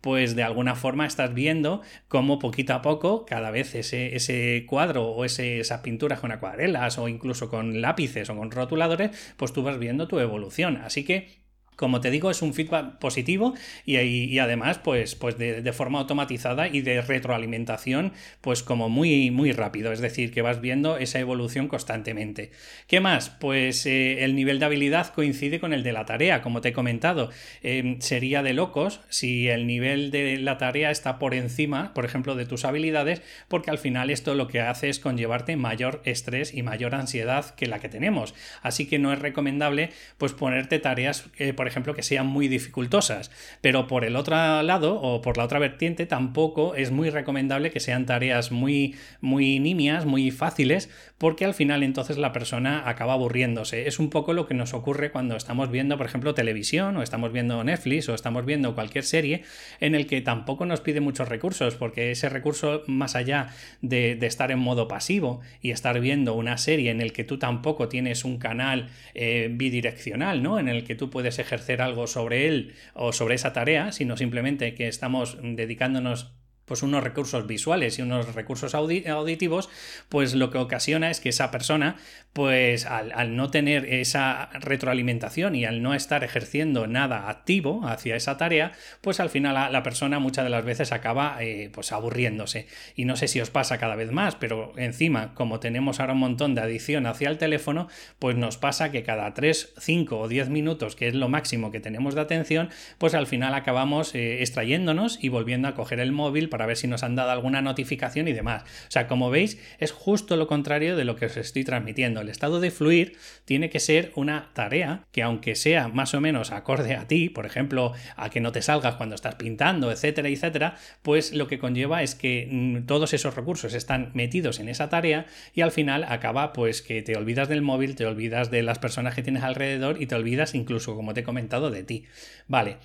pues 0.00 0.36
de 0.36 0.42
alguna 0.42 0.74
forma 0.74 1.06
estás 1.06 1.34
viendo 1.34 1.82
cómo 2.08 2.38
poquito 2.38 2.74
a 2.74 2.82
poco 2.82 3.26
cada 3.26 3.50
vez 3.50 3.74
ese, 3.74 4.16
ese 4.16 4.64
cuadro 4.68 5.06
o 5.06 5.24
esas 5.24 5.80
pinturas 5.80 6.20
con 6.20 6.32
acuarelas 6.32 6.98
o 6.98 7.08
incluso 7.08 7.48
con 7.48 7.80
lápices 7.80 8.30
o 8.30 8.36
con 8.36 8.50
rotuladores, 8.50 9.34
pues 9.36 9.52
tú 9.52 9.62
vas 9.62 9.78
viendo 9.78 10.08
tu 10.08 10.18
evolución. 10.18 10.76
Así 10.78 11.04
que 11.04 11.43
como 11.76 12.00
te 12.00 12.10
digo, 12.10 12.30
es 12.30 12.42
un 12.42 12.54
feedback 12.54 12.98
positivo 12.98 13.54
y, 13.84 14.38
además, 14.38 14.78
pues, 14.78 15.14
pues 15.14 15.38
de, 15.38 15.72
forma 15.72 15.98
automatizada 15.98 16.68
y 16.68 16.82
de 16.82 17.00
retroalimentación, 17.02 18.12
pues 18.40 18.62
como 18.62 18.88
muy, 18.88 19.30
muy 19.30 19.52
rápido. 19.52 19.92
Es 19.92 20.00
decir, 20.00 20.32
que 20.32 20.42
vas 20.42 20.60
viendo 20.60 20.98
esa 20.98 21.18
evolución 21.18 21.68
constantemente. 21.68 22.52
¿Qué 22.86 23.00
más? 23.00 23.30
Pues 23.30 23.86
eh, 23.86 24.24
el 24.24 24.36
nivel 24.36 24.58
de 24.58 24.66
habilidad 24.66 25.12
coincide 25.12 25.58
con 25.58 25.72
el 25.72 25.82
de 25.82 25.92
la 25.92 26.04
tarea, 26.04 26.42
como 26.42 26.60
te 26.60 26.68
he 26.68 26.72
comentado. 26.72 27.30
Em, 27.62 28.00
sería 28.00 28.42
de 28.42 28.52
locos 28.52 29.00
si 29.08 29.48
el 29.48 29.66
nivel 29.66 30.10
de 30.10 30.38
la 30.38 30.58
tarea 30.58 30.90
está 30.90 31.18
por 31.18 31.34
encima, 31.34 31.92
por 31.94 32.04
ejemplo, 32.04 32.34
de 32.36 32.46
tus 32.46 32.64
habilidades, 32.64 33.22
porque 33.48 33.70
al 33.70 33.78
final 33.78 34.10
esto 34.10 34.34
lo 34.34 34.48
que 34.48 34.60
hace 34.60 34.88
es 34.88 34.98
conllevarte 34.98 35.56
mayor 35.56 36.02
estrés 36.04 36.54
y 36.54 36.62
mayor 36.62 36.94
ansiedad 36.94 37.54
que 37.54 37.66
la 37.66 37.80
que 37.80 37.88
tenemos. 37.88 38.34
Así 38.62 38.86
que 38.86 38.98
no 38.98 39.12
es 39.12 39.18
recomendable, 39.18 39.90
pues, 40.18 40.32
ponerte 40.32 40.78
tareas, 40.78 41.26
eh, 41.38 41.52
por 41.64 41.70
ejemplo, 41.70 41.94
que 41.94 42.02
sean 42.02 42.26
muy 42.26 42.46
dificultosas. 42.48 43.30
Pero 43.62 43.86
por 43.86 44.04
el 44.04 44.16
otro 44.16 44.36
lado, 44.62 45.00
o 45.00 45.22
por 45.22 45.38
la 45.38 45.44
otra 45.44 45.58
vertiente, 45.58 46.04
tampoco 46.04 46.74
es 46.74 46.90
muy 46.90 47.08
recomendable 47.08 47.70
que 47.70 47.80
sean 47.80 48.04
tareas 48.04 48.52
muy, 48.52 48.96
muy 49.22 49.60
nimias, 49.60 50.04
muy 50.04 50.30
fáciles, 50.30 50.90
porque 51.16 51.46
al 51.46 51.54
final 51.54 51.82
entonces 51.82 52.18
la 52.18 52.32
persona 52.32 52.86
acaba 52.86 53.14
aburriéndose. 53.14 53.88
Es 53.88 53.98
un 53.98 54.10
poco 54.10 54.34
lo 54.34 54.46
que 54.46 54.52
nos 54.52 54.74
ocurre 54.74 55.10
cuando 55.10 55.36
estamos 55.36 55.70
viendo, 55.70 55.96
por 55.96 56.04
ejemplo, 56.04 56.34
televisión, 56.34 56.98
o 56.98 57.02
estamos 57.02 57.32
viendo 57.32 57.64
Netflix, 57.64 58.10
o 58.10 58.14
estamos 58.14 58.44
viendo 58.44 58.74
cualquier 58.74 59.04
serie, 59.04 59.44
en 59.80 59.94
el 59.94 60.06
que 60.06 60.20
tampoco 60.20 60.66
nos 60.66 60.82
pide 60.82 61.00
muchos 61.00 61.30
recursos, 61.30 61.76
porque 61.76 62.10
ese 62.10 62.28
recurso, 62.28 62.82
más 62.88 63.16
allá 63.16 63.48
de, 63.80 64.18
estar 64.20 64.50
en 64.50 64.58
modo 64.58 64.86
pasivo 64.86 65.40
y 65.62 65.70
estar 65.70 65.98
viendo 65.98 66.34
una 66.34 66.58
serie 66.58 66.90
en 66.90 67.00
el 67.00 67.14
que 67.14 67.24
tú 67.24 67.38
tampoco 67.38 67.88
tienes 67.88 68.26
un 68.26 68.36
canal 68.36 68.90
eh, 69.14 69.48
bidireccional, 69.50 70.42
¿no? 70.42 70.58
En 70.58 70.68
el 70.68 70.84
que 70.84 70.94
tú 70.94 71.08
puedes 71.08 71.38
ejercer 71.38 71.53
algo 71.82 72.06
sobre 72.06 72.46
él 72.46 72.74
o 72.94 73.12
sobre 73.12 73.34
esa 73.34 73.52
tarea, 73.52 73.92
sino 73.92 74.16
simplemente 74.16 74.74
que 74.74 74.88
estamos 74.88 75.38
dedicándonos 75.42 76.34
pues 76.64 76.82
unos 76.82 77.04
recursos 77.04 77.46
visuales 77.46 77.98
y 77.98 78.02
unos 78.02 78.34
recursos 78.34 78.74
auditivos, 78.74 79.68
pues 80.08 80.34
lo 80.34 80.50
que 80.50 80.58
ocasiona 80.58 81.10
es 81.10 81.20
que 81.20 81.28
esa 81.28 81.50
persona, 81.50 81.96
pues 82.32 82.86
al, 82.86 83.36
no 83.36 83.50
tener 83.50 83.86
esa 83.86 84.50
retroalimentación 84.52 85.54
y 85.54 85.64
al 85.64 85.82
no 85.82 85.94
estar 85.94 86.24
ejerciendo 86.24 86.86
nada 86.86 87.28
activo 87.28 87.86
hacia 87.86 88.16
esa 88.16 88.36
tarea, 88.36 88.72
pues 89.00 89.20
al 89.20 89.30
final 89.30 89.72
la, 89.72 89.82
persona 89.82 90.18
muchas 90.18 90.44
de 90.44 90.50
las 90.50 90.64
veces 90.64 90.92
acaba 90.92 91.36
eh, 91.40 91.70
pues 91.72 91.92
aburriéndose. 91.92 92.66
Y 92.96 93.04
no 93.04 93.16
sé 93.16 93.28
si 93.28 93.40
os 93.40 93.50
pasa 93.50 93.78
cada 93.78 93.96
vez 93.96 94.10
más, 94.10 94.34
pero 94.34 94.72
encima, 94.76 95.34
como 95.34 95.60
tenemos 95.60 96.00
ahora 96.00 96.14
un 96.14 96.20
montón 96.20 96.54
de 96.54 96.62
adicción 96.62 97.06
hacia 97.06 97.28
el 97.28 97.38
teléfono, 97.38 97.88
pues 98.18 98.36
nos 98.36 98.56
pasa 98.56 98.90
que 98.90 99.02
cada 99.02 99.32
3, 99.34 99.74
5 99.78 100.18
o 100.18 100.28
10 100.28 100.48
minutos, 100.48 100.96
que 100.96 101.08
es 101.08 101.14
lo 101.14 101.28
máximo 101.28 101.70
que 101.70 101.80
tenemos 101.80 102.14
de 102.14 102.22
atención, 102.22 102.70
pues 102.98 103.14
al 103.14 103.26
final 103.26 103.54
acabamos 103.54 104.14
eh, 104.14 104.40
extrayéndonos 104.40 105.22
y 105.22 105.28
volviendo 105.28 105.68
a 105.68 105.74
coger 105.74 106.00
el 106.00 106.12
móvil 106.12 106.48
para 106.54 106.66
ver 106.66 106.76
si 106.76 106.86
nos 106.86 107.02
han 107.02 107.16
dado 107.16 107.32
alguna 107.32 107.62
notificación 107.62 108.28
y 108.28 108.32
demás. 108.32 108.62
O 108.62 108.90
sea, 108.92 109.08
como 109.08 109.28
veis, 109.28 109.58
es 109.80 109.90
justo 109.90 110.36
lo 110.36 110.46
contrario 110.46 110.94
de 110.94 111.04
lo 111.04 111.16
que 111.16 111.26
os 111.26 111.36
estoy 111.36 111.64
transmitiendo. 111.64 112.20
El 112.20 112.28
estado 112.28 112.60
de 112.60 112.70
fluir 112.70 113.16
tiene 113.44 113.70
que 113.70 113.80
ser 113.80 114.12
una 114.14 114.50
tarea 114.52 115.04
que 115.10 115.24
aunque 115.24 115.56
sea 115.56 115.88
más 115.88 116.14
o 116.14 116.20
menos 116.20 116.52
acorde 116.52 116.94
a 116.94 117.08
ti, 117.08 117.28
por 117.28 117.44
ejemplo, 117.44 117.92
a 118.14 118.30
que 118.30 118.40
no 118.40 118.52
te 118.52 118.62
salgas 118.62 118.94
cuando 118.94 119.16
estás 119.16 119.34
pintando, 119.34 119.90
etcétera, 119.90 120.28
etcétera, 120.28 120.76
pues 121.02 121.32
lo 121.32 121.48
que 121.48 121.58
conlleva 121.58 122.04
es 122.04 122.14
que 122.14 122.46
mm, 122.48 122.86
todos 122.86 123.12
esos 123.14 123.34
recursos 123.34 123.74
están 123.74 124.12
metidos 124.14 124.60
en 124.60 124.68
esa 124.68 124.88
tarea 124.88 125.26
y 125.54 125.62
al 125.62 125.72
final 125.72 126.04
acaba 126.04 126.52
pues 126.52 126.82
que 126.82 127.02
te 127.02 127.16
olvidas 127.16 127.48
del 127.48 127.62
móvil, 127.62 127.96
te 127.96 128.06
olvidas 128.06 128.52
de 128.52 128.62
las 128.62 128.78
personas 128.78 129.16
que 129.16 129.24
tienes 129.24 129.42
alrededor 129.42 130.00
y 130.00 130.06
te 130.06 130.14
olvidas 130.14 130.54
incluso, 130.54 130.94
como 130.94 131.14
te 131.14 131.22
he 131.22 131.24
comentado, 131.24 131.72
de 131.72 131.82
ti. 131.82 132.04
Vale, 132.46 132.76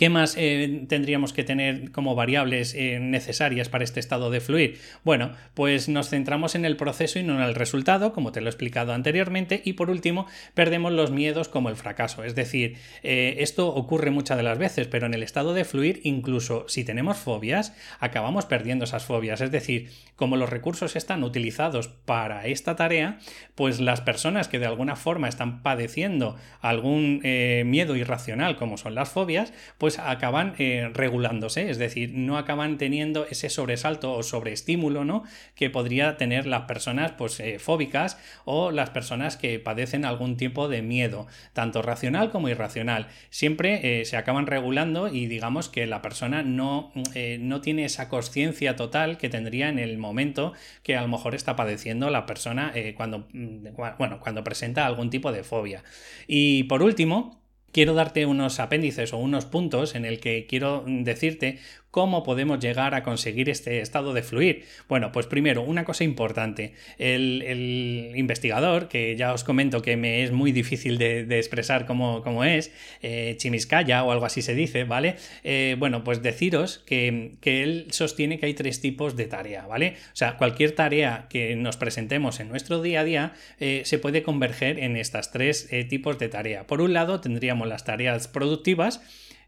¿Qué 0.00 0.08
más 0.08 0.34
eh, 0.38 0.86
tendríamos 0.88 1.34
que 1.34 1.44
tener 1.44 1.92
como 1.92 2.14
variables 2.14 2.72
eh, 2.74 2.98
necesarias 2.98 3.68
para 3.68 3.84
este 3.84 4.00
estado 4.00 4.30
de 4.30 4.40
fluir? 4.40 4.80
Bueno, 5.04 5.32
pues 5.52 5.90
nos 5.90 6.08
centramos 6.08 6.54
en 6.54 6.64
el 6.64 6.78
proceso 6.78 7.18
y 7.18 7.22
no 7.22 7.34
en 7.34 7.42
el 7.42 7.54
resultado, 7.54 8.14
como 8.14 8.32
te 8.32 8.40
lo 8.40 8.46
he 8.46 8.48
explicado 8.48 8.94
anteriormente, 8.94 9.60
y 9.62 9.74
por 9.74 9.90
último, 9.90 10.24
perdemos 10.54 10.92
los 10.92 11.10
miedos 11.10 11.50
como 11.50 11.68
el 11.68 11.76
fracaso. 11.76 12.24
Es 12.24 12.34
decir, 12.34 12.78
eh, 13.02 13.34
esto 13.40 13.68
ocurre 13.68 14.10
muchas 14.10 14.38
de 14.38 14.42
las 14.42 14.56
veces, 14.56 14.88
pero 14.88 15.04
en 15.04 15.12
el 15.12 15.22
estado 15.22 15.52
de 15.52 15.66
fluir, 15.66 16.00
incluso 16.02 16.64
si 16.66 16.82
tenemos 16.82 17.18
fobias, 17.18 17.76
acabamos 17.98 18.46
perdiendo 18.46 18.86
esas 18.86 19.04
fobias. 19.04 19.42
Es 19.42 19.50
decir, 19.50 19.90
como 20.16 20.38
los 20.38 20.48
recursos 20.48 20.96
están 20.96 21.22
utilizados 21.24 21.88
para 21.88 22.46
esta 22.46 22.74
tarea, 22.74 23.18
pues 23.54 23.80
las 23.80 24.00
personas 24.00 24.48
que 24.48 24.58
de 24.58 24.64
alguna 24.64 24.96
forma 24.96 25.28
están 25.28 25.62
padeciendo 25.62 26.36
algún 26.62 27.20
miedo 27.20 27.96
irracional, 27.96 28.56
como 28.56 28.78
son 28.78 28.94
las 28.94 29.10
fobias, 29.10 29.52
pues 29.76 29.89
pues 29.90 29.98
acaban 29.98 30.54
eh, 30.58 30.88
regulándose, 30.94 31.68
es 31.68 31.76
decir, 31.76 32.12
no 32.14 32.38
acaban 32.38 32.78
teniendo 32.78 33.26
ese 33.26 33.50
sobresalto 33.50 34.12
o 34.12 34.22
sobreestímulo, 34.22 35.04
¿no? 35.04 35.24
Que 35.56 35.68
podría 35.68 36.16
tener 36.16 36.46
las 36.46 36.62
personas, 36.62 37.10
pues, 37.18 37.40
eh, 37.40 37.58
fóbicas 37.58 38.16
o 38.44 38.70
las 38.70 38.90
personas 38.90 39.36
que 39.36 39.58
padecen 39.58 40.04
algún 40.04 40.36
tipo 40.36 40.68
de 40.68 40.80
miedo, 40.82 41.26
tanto 41.54 41.82
racional 41.82 42.30
como 42.30 42.48
irracional. 42.48 43.08
Siempre 43.30 44.04
se 44.04 44.16
acaban 44.16 44.46
regulando 44.46 45.08
y 45.08 45.26
digamos 45.26 45.68
que 45.68 45.88
la 45.88 46.02
persona 46.02 46.44
no, 46.44 46.92
no 47.40 47.60
tiene 47.60 47.84
esa 47.84 48.08
conciencia 48.08 48.76
total 48.76 49.18
que 49.18 49.28
tendría 49.28 49.70
en 49.70 49.80
el 49.80 49.98
momento 49.98 50.52
que 50.84 50.96
a 50.96 51.02
lo 51.02 51.08
mejor 51.08 51.34
está 51.34 51.56
padeciendo 51.56 52.10
la 52.10 52.26
persona 52.26 52.72
cuando, 52.94 53.26
mm, 53.32 53.66
bueno, 53.98 54.20
cuando 54.20 54.44
presenta 54.44 54.86
algún 54.86 55.10
tipo 55.10 55.32
de 55.32 55.42
fobia. 55.42 55.82
Y 56.28 56.64
por 56.64 56.82
último, 56.82 57.39
quiero 57.72 57.94
darte 57.94 58.26
unos 58.26 58.60
apéndices 58.60 59.12
o 59.12 59.18
unos 59.18 59.44
puntos 59.46 59.94
en 59.94 60.04
el 60.04 60.20
que 60.20 60.46
quiero 60.46 60.84
decirte 60.86 61.58
¿Cómo 61.90 62.22
podemos 62.22 62.60
llegar 62.60 62.94
a 62.94 63.02
conseguir 63.02 63.50
este 63.50 63.80
estado 63.80 64.14
de 64.14 64.22
fluir? 64.22 64.64
Bueno, 64.88 65.10
pues 65.10 65.26
primero, 65.26 65.62
una 65.62 65.84
cosa 65.84 66.04
importante. 66.04 66.72
El, 66.98 68.12
investigador, 68.14 68.86
que 68.86 69.16
ya 69.16 69.32
os 69.32 69.42
comento 69.42 69.82
que 69.82 69.96
me 69.96 70.22
es 70.22 70.30
muy 70.30 70.52
difícil 70.52 70.98
de, 70.98 71.26
expresar 71.36 71.86
cómo, 71.86 72.44
es, 72.44 72.72
eh, 73.02 73.34
Chimiscaya 73.38 74.04
o 74.04 74.12
algo 74.12 74.24
así 74.24 74.40
se 74.40 74.54
dice, 74.54 74.84
¿vale? 74.84 75.16
Eh, 75.42 75.74
bueno, 75.80 76.04
pues 76.04 76.22
deciros 76.22 76.78
que, 76.86 77.32
él 77.42 77.86
sostiene 77.90 78.38
que 78.38 78.46
hay 78.46 78.54
tres 78.54 78.80
tipos 78.80 79.16
de 79.16 79.24
tarea, 79.24 79.66
¿vale? 79.66 79.96
O 80.12 80.16
sea, 80.16 80.36
cualquier 80.36 80.72
tarea 80.72 81.26
que 81.28 81.56
nos 81.56 81.76
presentemos 81.76 82.38
en 82.38 82.50
nuestro 82.50 82.82
día 82.82 83.00
a 83.00 83.04
día 83.04 83.32
eh, 83.58 83.82
se 83.84 83.98
puede 83.98 84.22
converger 84.22 84.78
en 84.78 84.96
estas 84.96 85.32
tres 85.32 85.68
tipos 85.88 86.20
de 86.20 86.28
tarea. 86.28 86.68
Por 86.68 86.80
un 86.80 86.92
lado, 86.92 87.20
tendríamos 87.20 87.59
las 87.66 87.84
tareas 87.84 88.28
productivas, 88.28 89.00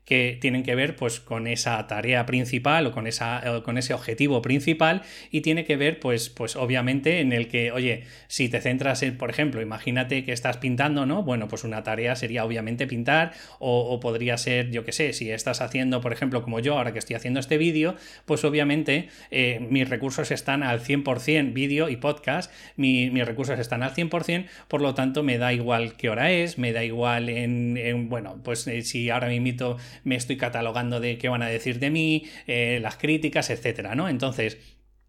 que 0.05 0.39
tienen 0.41 0.63
que 0.63 0.75
ver 0.75 0.97
pues 0.97 1.21
con 1.21 1.47
esa 1.47 1.87
tarea 1.87 2.27
principal 2.27 2.87
o 2.87 2.93
con, 2.93 3.07
esa, 3.07 3.63
con 3.65 3.79
ese 3.79 3.95
objetivo 3.95 4.43
principal 4.43 5.03
y 5.31 5.43
tiene 5.43 5.65
que 5.65 5.77
ver 5.77 6.01
pues, 6.01 6.29
pues 6.29 6.57
obviamente 6.57 7.21
en 7.21 7.33
el 7.33 7.49
que, 7.49 7.73
oye, 7.73 8.05
si 8.27 8.49
te 8.49 8.61
centras 8.61 9.03
en, 9.03 9.17
por 9.17 9.31
ejemplo, 9.31 9.63
imagínate 9.63 10.25
que 10.25 10.33
estás 10.33 10.57
pintando, 10.57 11.07
¿no? 11.07 11.23
Bueno, 11.23 11.49
pues 11.49 11.65
una 11.65 11.83
tarea 11.83 12.17
sería 12.17 12.45
obviamente 12.45 12.87
pintar 12.87 13.33
o, 13.59 14.01
podría 14.01 14.37
ser, 14.39 14.71
yo 14.71 14.85
qué 14.85 14.93
sé, 14.93 15.13
si 15.13 15.31
estás 15.31 15.61
haciendo, 15.61 16.01
por 16.01 16.13
ejemplo, 16.13 16.43
como 16.43 16.61
yo 16.61 16.77
ahora 16.77 16.93
que 16.93 16.99
estoy 16.99 17.17
haciendo 17.17 17.41
este 17.41 17.59
vídeo, 17.59 17.95
pues 18.25 18.45
obviamente 18.45 19.09
eh, 19.31 19.65
mis 19.71 19.89
recursos 19.89 20.31
están 20.31 20.63
al 20.63 20.81
100% 20.81 21.53
vídeo 21.53 21.89
y 21.89 21.97
podcast, 21.97 22.53
mis 22.77 23.27
recursos 23.27 23.59
están 23.59 23.83
al 23.83 23.95
100%, 23.95 24.47
por 24.69 24.81
lo 24.81 24.95
tanto 24.95 25.23
me 25.23 25.39
da 25.39 25.53
igual 25.53 25.97
qué 25.97 26.11
hora 26.11 26.31
es, 26.31 26.59
me 26.59 26.73
da 26.73 26.85
igual 26.85 27.29
en, 27.29 28.09
bueno, 28.09 28.41
pues 28.43 28.67
eh, 28.67 28.83
si 28.83 29.11
ahora 29.11 29.29
me 29.29 29.37
invito 29.37 29.77
me 30.05 30.17
estoy 30.17 30.37
catalogando 30.37 31.01
de 31.01 31.19
qué 31.19 31.29
van 31.29 31.43
a 31.43 31.49
decir 31.49 31.79
de 31.79 31.91
mí, 31.91 32.25
eh, 32.47 32.79
las 32.83 32.97
críticas, 32.97 33.51
etcétera, 33.51 33.95
¿no? 33.95 34.09
Entonces, 34.09 34.59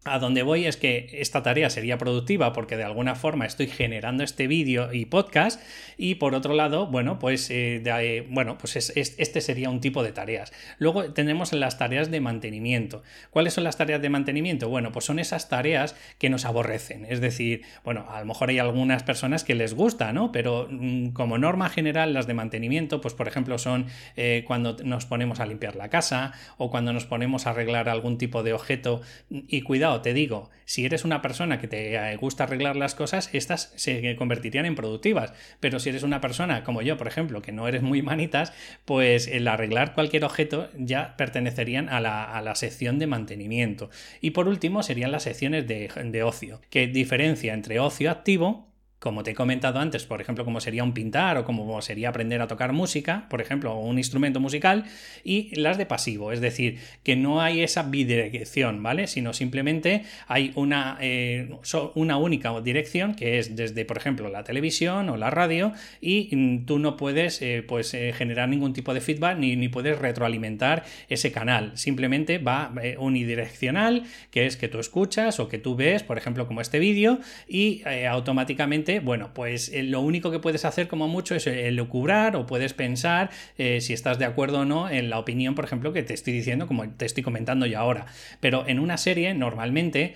a 0.04 0.18
donde 0.18 0.42
voy 0.42 0.66
es 0.66 0.76
que 0.76 1.08
esta 1.12 1.42
tarea 1.42 1.70
sería 1.70 1.98
productiva 1.98 2.52
porque 2.52 2.76
de 2.76 2.84
alguna 2.84 3.14
forma 3.14 3.46
estoy 3.46 3.66
generando 3.66 4.22
este 4.22 4.46
vídeo 4.46 4.92
y 4.92 5.06
podcast 5.06 5.60
y 5.96 6.16
por 6.16 6.34
otro 6.34 6.54
lado, 6.54 6.86
bueno, 6.86 7.18
pues, 7.18 7.48
eh, 7.50 8.26
bueno, 8.28 8.58
pues 8.58 8.76
este 8.76 9.40
sería 9.40 9.70
un 9.70 9.80
tipo 9.80 10.02
de 10.02 10.12
tareas. 10.12 10.52
Luego 10.78 11.12
tenemos 11.12 11.52
las 11.52 11.78
tareas 11.78 12.10
de 12.10 12.20
mantenimiento. 12.20 13.02
¿Cuáles 13.30 13.54
son 13.54 13.64
las 13.64 13.76
tareas 13.76 14.02
de 14.02 14.10
mantenimiento? 14.10 14.68
Bueno, 14.68 14.92
pues 14.92 15.04
son 15.06 15.18
esas 15.18 15.48
tareas 15.48 15.96
que 16.18 16.28
nos 16.28 16.44
aborrecen. 16.44 17.06
Es 17.08 17.20
decir, 17.20 17.62
bueno, 17.84 18.06
a 18.08 18.20
lo 18.20 18.26
mejor 18.26 18.50
hay 18.50 18.58
algunas 18.58 19.02
personas 19.02 19.44
que 19.44 19.54
les 19.54 19.74
gusta, 19.74 20.12
¿no? 20.12 20.32
Pero 20.32 20.68
mm, 20.70 21.08
como 21.08 21.38
norma 21.38 21.70
general 21.70 22.12
las 22.12 22.26
de 22.26 22.34
mantenimiento, 22.34 23.00
pues 23.00 23.14
por 23.14 23.28
ejemplo 23.28 23.58
son 23.58 23.86
eh, 24.16 24.44
cuando 24.46 24.76
nos 24.84 25.06
ponemos 25.06 25.40
a 25.40 25.46
limpiar 25.46 25.76
la 25.76 25.88
casa 25.88 26.32
o 26.58 26.70
cuando 26.70 26.92
nos 26.92 27.06
ponemos 27.06 27.46
a 27.46 27.50
arreglar 27.50 27.88
algún 27.88 28.18
tipo 28.18 28.42
de 28.42 28.52
objeto 28.52 29.00
y 29.30 29.62
cuidado 29.62 29.93
te 30.00 30.14
digo, 30.14 30.50
si 30.64 30.84
eres 30.84 31.04
una 31.04 31.22
persona 31.22 31.60
que 31.60 31.68
te 31.68 31.94
eh, 31.94 32.16
gusta 32.16 32.44
arreglar 32.44 32.76
las 32.76 32.94
cosas, 32.94 33.30
estas 33.32 33.72
se 33.76 34.16
convertirían 34.16 34.66
en 34.66 34.74
productivas. 34.74 35.32
Pero 35.60 35.78
si 35.78 35.90
eres 35.90 36.02
una 36.02 36.20
persona 36.20 36.64
como 36.64 36.82
yo, 36.82 36.96
por 36.96 37.06
ejemplo, 37.06 37.42
que 37.42 37.52
no 37.52 37.68
eres 37.68 37.82
muy 37.82 38.02
manitas, 38.02 38.52
pues 38.84 39.26
el 39.28 39.46
arreglar 39.48 39.94
cualquier 39.94 40.24
objeto 40.24 40.68
ya 40.76 41.16
pertenecerían 41.16 41.88
a 41.88 42.00
la, 42.00 42.54
sección 42.54 42.98
de 42.98 43.06
mantenimiento. 43.06 43.90
Y 44.20 44.30
por 44.30 44.48
último 44.48 44.82
serían 44.82 45.12
las 45.12 45.24
secciones 45.24 45.66
de, 45.66 45.90
de 46.04 46.22
ocio, 46.22 46.60
que 46.70 46.86
diferencia 46.86 47.52
entre 47.52 47.80
ocio 47.80 48.10
activo 48.10 48.73
como 49.04 49.22
te 49.22 49.32
he 49.32 49.34
comentado 49.34 49.80
antes, 49.80 50.06
por 50.06 50.22
ejemplo, 50.22 50.46
como 50.46 50.60
sería 50.62 50.82
un 50.82 50.94
pintar 50.94 51.36
o 51.36 51.44
como 51.44 51.82
sería 51.82 52.08
aprender 52.08 52.40
a 52.40 52.46
tocar 52.46 52.72
música, 52.72 53.26
por 53.28 53.42
ejemplo, 53.42 53.76
un 53.76 53.98
instrumento 53.98 54.40
musical, 54.40 54.84
y 55.22 55.54
las 55.60 55.76
de 55.76 55.84
pasivo, 55.84 56.32
es 56.32 56.40
decir, 56.40 56.78
que 57.02 57.14
no 57.14 57.42
hay 57.42 57.60
esa 57.60 57.82
bidirección, 57.82 58.82
¿vale? 58.82 59.06
Sino 59.06 59.34
simplemente 59.34 60.04
hay 60.26 60.52
una, 60.54 60.96
eh, 61.02 61.50
una 61.94 62.16
única 62.16 62.58
dirección 62.62 63.14
que 63.14 63.38
es 63.38 63.54
desde, 63.54 63.84
por 63.84 63.98
ejemplo, 63.98 64.30
la 64.30 64.42
televisión 64.42 65.10
o 65.10 65.18
la 65.18 65.28
radio, 65.28 65.74
y 66.00 66.64
tú 66.64 66.78
no 66.78 66.96
puedes 66.96 67.42
eh, 67.42 67.62
pues, 67.62 67.92
eh, 67.92 68.14
generar 68.14 68.48
ningún 68.48 68.72
tipo 68.72 68.94
de 68.94 69.02
feedback 69.02 69.36
ni, 69.36 69.54
ni, 69.54 69.68
puedes 69.68 69.98
retroalimentar 69.98 70.84
ese 71.10 71.30
canal. 71.30 71.72
Simplemente 71.74 72.38
va 72.38 72.72
unidireccional, 72.98 74.04
que 74.30 74.46
es 74.46 74.56
que 74.56 74.68
tú 74.68 74.78
escuchas 74.78 75.40
o 75.40 75.48
que 75.50 75.58
tú 75.58 75.76
ves, 75.76 76.02
por 76.02 76.16
ejemplo, 76.16 76.46
como 76.46 76.62
este 76.62 76.78
vídeo, 76.78 77.18
y 77.46 77.82
automáticamente 78.08 78.93
bueno, 79.00 79.30
pues 79.34 79.70
eh, 79.70 79.82
lo 79.82 80.00
único 80.00 80.30
que 80.30 80.38
puedes 80.38 80.64
hacer 80.64 80.88
como 80.88 81.08
mucho 81.08 81.34
es 81.34 81.46
eh, 81.46 81.70
lucubrar 81.70 82.36
o 82.36 82.46
puedes 82.46 82.74
pensar 82.74 83.30
eh, 83.56 83.80
si 83.80 83.92
estás 83.92 84.18
de 84.18 84.24
acuerdo 84.24 84.60
o 84.60 84.64
no 84.64 84.90
en 84.90 85.10
la 85.10 85.18
opinión, 85.18 85.54
por 85.54 85.64
ejemplo, 85.64 85.92
que 85.92 86.02
te 86.02 86.14
estoy 86.14 86.32
diciendo, 86.32 86.66
como 86.66 86.88
te 86.88 87.06
estoy 87.06 87.22
comentando 87.22 87.66
yo 87.66 87.78
ahora. 87.78 88.06
Pero 88.40 88.64
en 88.66 88.78
una 88.78 88.96
serie, 88.98 89.34
normalmente, 89.34 90.14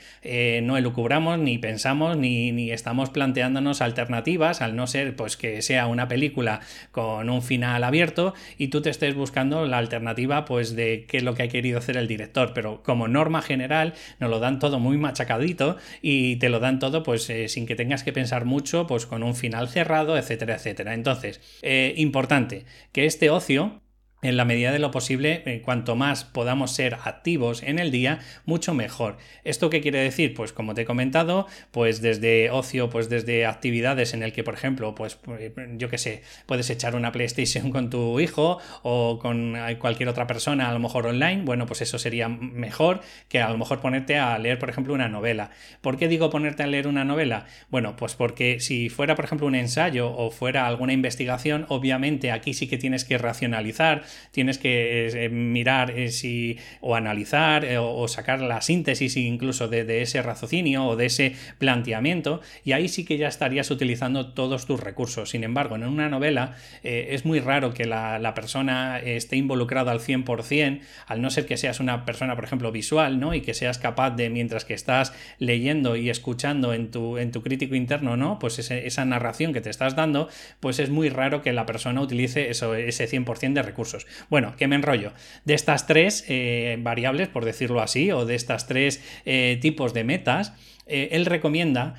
no 0.63 0.77
elucubramos, 0.77 1.39
ni 1.39 1.59
pensamos, 1.59 2.17
ni, 2.17 2.53
ni, 2.53 2.71
estamos 2.71 3.11
planteándonos 3.11 3.81
alternativas, 3.81 4.61
al 4.61 4.77
no 4.77 4.87
ser 4.87 5.17
pues 5.17 5.37
que 5.37 5.63
sea 5.63 5.87
una 5.87 6.09
película 6.09 6.61
con 6.93 7.31
un 7.31 7.43
final 7.43 7.85
abierto 7.85 8.35
y 8.59 8.69
tú 8.69 8.83
te 8.83 8.91
estés 8.91 9.15
buscando 9.15 9.67
la 9.67 9.79
alternativa 9.79 10.45
pues 10.45 10.77
de 10.77 11.07
qué 11.09 11.19
es 11.19 11.23
lo 11.23 11.35
que 11.35 11.45
ha 11.45 11.49
querido 11.49 11.79
hacer 11.79 11.97
el 11.97 12.09
director. 12.09 12.53
Pero 12.55 12.83
como 12.83 13.09
norma 13.09 13.43
general, 13.43 13.95
nos 14.21 14.31
lo 14.31 14.41
dan 14.41 14.59
todo 14.59 14.79
muy 14.79 14.99
machacadito 14.99 15.77
y 16.03 16.37
te 16.37 16.49
lo 16.49 16.61
dan 16.61 16.79
todo 16.79 17.03
pues 17.03 17.33
sin 17.47 17.67
que 17.67 17.75
tengas 17.75 18.03
que 18.03 18.13
pensar 18.13 18.45
mucho 18.45 18.68
pues 18.87 19.07
con 19.07 19.23
un 19.23 19.35
final 19.35 19.69
cerrado, 19.69 20.17
etcétera, 20.17 20.57
etcétera. 20.57 20.95
Entonces, 20.95 21.41
eh, 21.63 21.95
importante 21.97 22.65
que 22.93 23.07
este 23.07 23.31
ocio 23.31 23.81
en 24.23 24.37
la 24.37 24.45
medida 24.45 24.73
de 24.73 24.79
lo 24.79 24.91
posible, 24.91 25.43
eh, 25.47 25.63
cuanto 25.63 25.97
más 25.97 26.25
podamos 26.25 26.73
ser 26.73 26.95
activos 27.05 27.63
en 27.63 27.79
el 27.79 27.91
día, 27.91 28.21
mucho 28.47 28.75
mejor. 28.75 29.17
¿Esto 29.45 29.71
qué 29.71 29.81
quiere 29.81 30.01
decir? 30.01 30.35
Pues 30.35 30.53
como 30.53 30.75
te 30.75 30.83
he 30.83 30.85
comentado, 30.85 31.47
pues 31.71 32.03
desde 32.03 32.51
ocio, 32.51 32.91
pues 32.91 33.09
desde 33.09 33.47
actividades 33.47 34.15
en 34.15 34.23
el 34.23 34.33
que, 34.33 34.43
por 34.43 34.55
ejemplo, 34.55 34.95
pues 34.95 35.19
eh, 35.39 35.53
yo 35.77 35.89
qué 35.89 35.99
sé, 35.99 36.23
puedes 36.47 36.69
echar 36.71 36.97
una 36.97 37.13
PlayStation 37.13 37.71
con 37.71 37.91
tu 37.91 38.19
hijo 38.21 38.59
o 38.83 39.19
con 39.21 39.57
cualquier 39.79 40.09
otra 40.09 40.27
persona, 40.27 40.69
a 40.69 40.73
lo 40.73 40.79
mejor 40.79 41.07
online, 41.07 41.43
bueno, 41.45 41.67
pues 41.67 41.83
eso 41.83 41.99
sería 41.99 42.29
mejor 42.29 43.01
que 43.29 43.41
a 43.41 43.51
lo 43.51 43.59
mejor 43.59 43.81
ponerte 43.81 44.19
a 44.19 44.39
leer, 44.39 44.59
por 44.59 44.71
ejemplo, 44.71 44.95
una 44.95 45.09
novela. 45.09 45.51
¿Por 45.81 45.97
qué 45.97 46.09
digo 46.09 46.31
ponerte 46.31 46.63
a 46.63 46.67
leer 46.67 46.87
una 46.87 47.05
novela? 47.05 47.47
Bueno, 47.71 47.97
pues 47.97 48.15
porque 48.15 48.61
si 48.61 48.89
fuera, 48.89 49.15
por 49.15 49.25
ejemplo, 49.25 49.47
un 49.47 49.55
ensayo 49.55 50.11
o 50.11 50.31
fuera 50.31 50.67
alguna 50.67 50.93
investigación, 50.93 51.67
obviamente 51.69 52.33
aquí 52.33 52.55
sí 52.55 52.69
que 52.69 52.79
tienes 52.79 53.05
que 53.05 53.19
racionalizar, 53.19 54.03
tienes 54.31 54.59
que 54.59 55.09
eh, 55.09 55.29
mirar 55.29 55.91
eh, 55.91 56.09
si, 56.09 56.59
o 56.81 56.95
analizar 56.95 57.65
eh, 57.65 57.79
o, 57.79 58.07
sacar 58.09 58.41
la 58.41 58.61
síntesis 58.61 59.17
incluso 59.17 59.69
de, 59.69 60.03
ese 60.03 60.23
raciocinio 60.23 60.87
o 60.87 60.97
de 60.97 61.07
ese 61.07 61.35
planteamiento 61.59 62.41
y 62.65 62.73
ahí 62.73 62.89
sí 62.89 63.05
que 63.05 63.19
ya 63.19 63.29
estarías 63.29 63.71
utilizando 63.71 64.33
todos 64.33 64.67
tus 64.67 64.81
recursos. 64.81 65.31
Sin 65.31 65.45
embargo, 65.45 65.77
en 65.77 65.85
una 65.85 66.09
novela 66.09 66.57
es 66.83 67.25
muy 67.25 67.41
raro 67.41 67.75
que 67.75 67.85
la, 67.85 68.33
persona 68.35 68.99
esté 69.01 69.37
involucrada 69.37 69.91
al 69.91 70.01
100%, 70.01 70.81
al 71.07 71.23
no 71.23 71.31
ser 71.31 71.47
que 71.47 71.57
seas 71.57 71.81
una 71.81 72.05
persona, 72.05 72.35
por 72.35 72.45
ejemplo, 72.45 72.71
visual, 72.71 73.19
¿no? 73.19 73.35
Y 73.35 73.41
que 73.41 73.55
seas 73.55 73.79
capaz 73.79 74.11
de, 74.11 74.31
mientras 74.31 74.65
que 74.65 74.75
estás 74.75 75.13
leyendo 75.39 75.97
y 75.97 76.11
escuchando 76.11 76.73
en 76.73 76.91
tu, 76.91 77.19
en 77.19 77.33
tu 77.33 77.43
crítico 77.43 77.75
interno, 77.75 78.17
¿no? 78.17 78.39
Pues 78.39 78.59
esa 78.59 79.05
narración 79.05 79.53
que 79.53 79.61
te 79.61 79.71
estás 79.71 79.97
dando, 79.97 80.29
pues 80.61 80.79
es 80.79 80.91
muy 80.91 81.09
raro 81.09 81.43
que 81.43 81.53
la 81.53 81.67
persona 81.67 82.01
utilice 82.01 82.51
eso, 82.51 82.75
ese 82.75 83.09
100% 83.09 83.53
de 83.55 83.63
recursos. 83.63 83.98
Bueno, 84.29 84.55
que 84.57 84.69
me 84.69 84.77
enrollo. 84.77 85.13
De 85.45 85.55
estas 85.55 85.87
tres 85.87 86.25
eh, 86.29 86.77
variables, 86.81 87.29
por 87.29 87.45
decirlo 87.45 87.81
así, 87.81 88.11
o 88.11 88.25
de 88.25 88.35
estas 88.35 88.67
tres 88.67 89.03
eh, 89.25 89.59
tipos 89.61 89.95
de 89.95 90.05
metas, 90.05 90.53
eh, 90.87 91.09
él 91.13 91.27
recomienda 91.27 91.95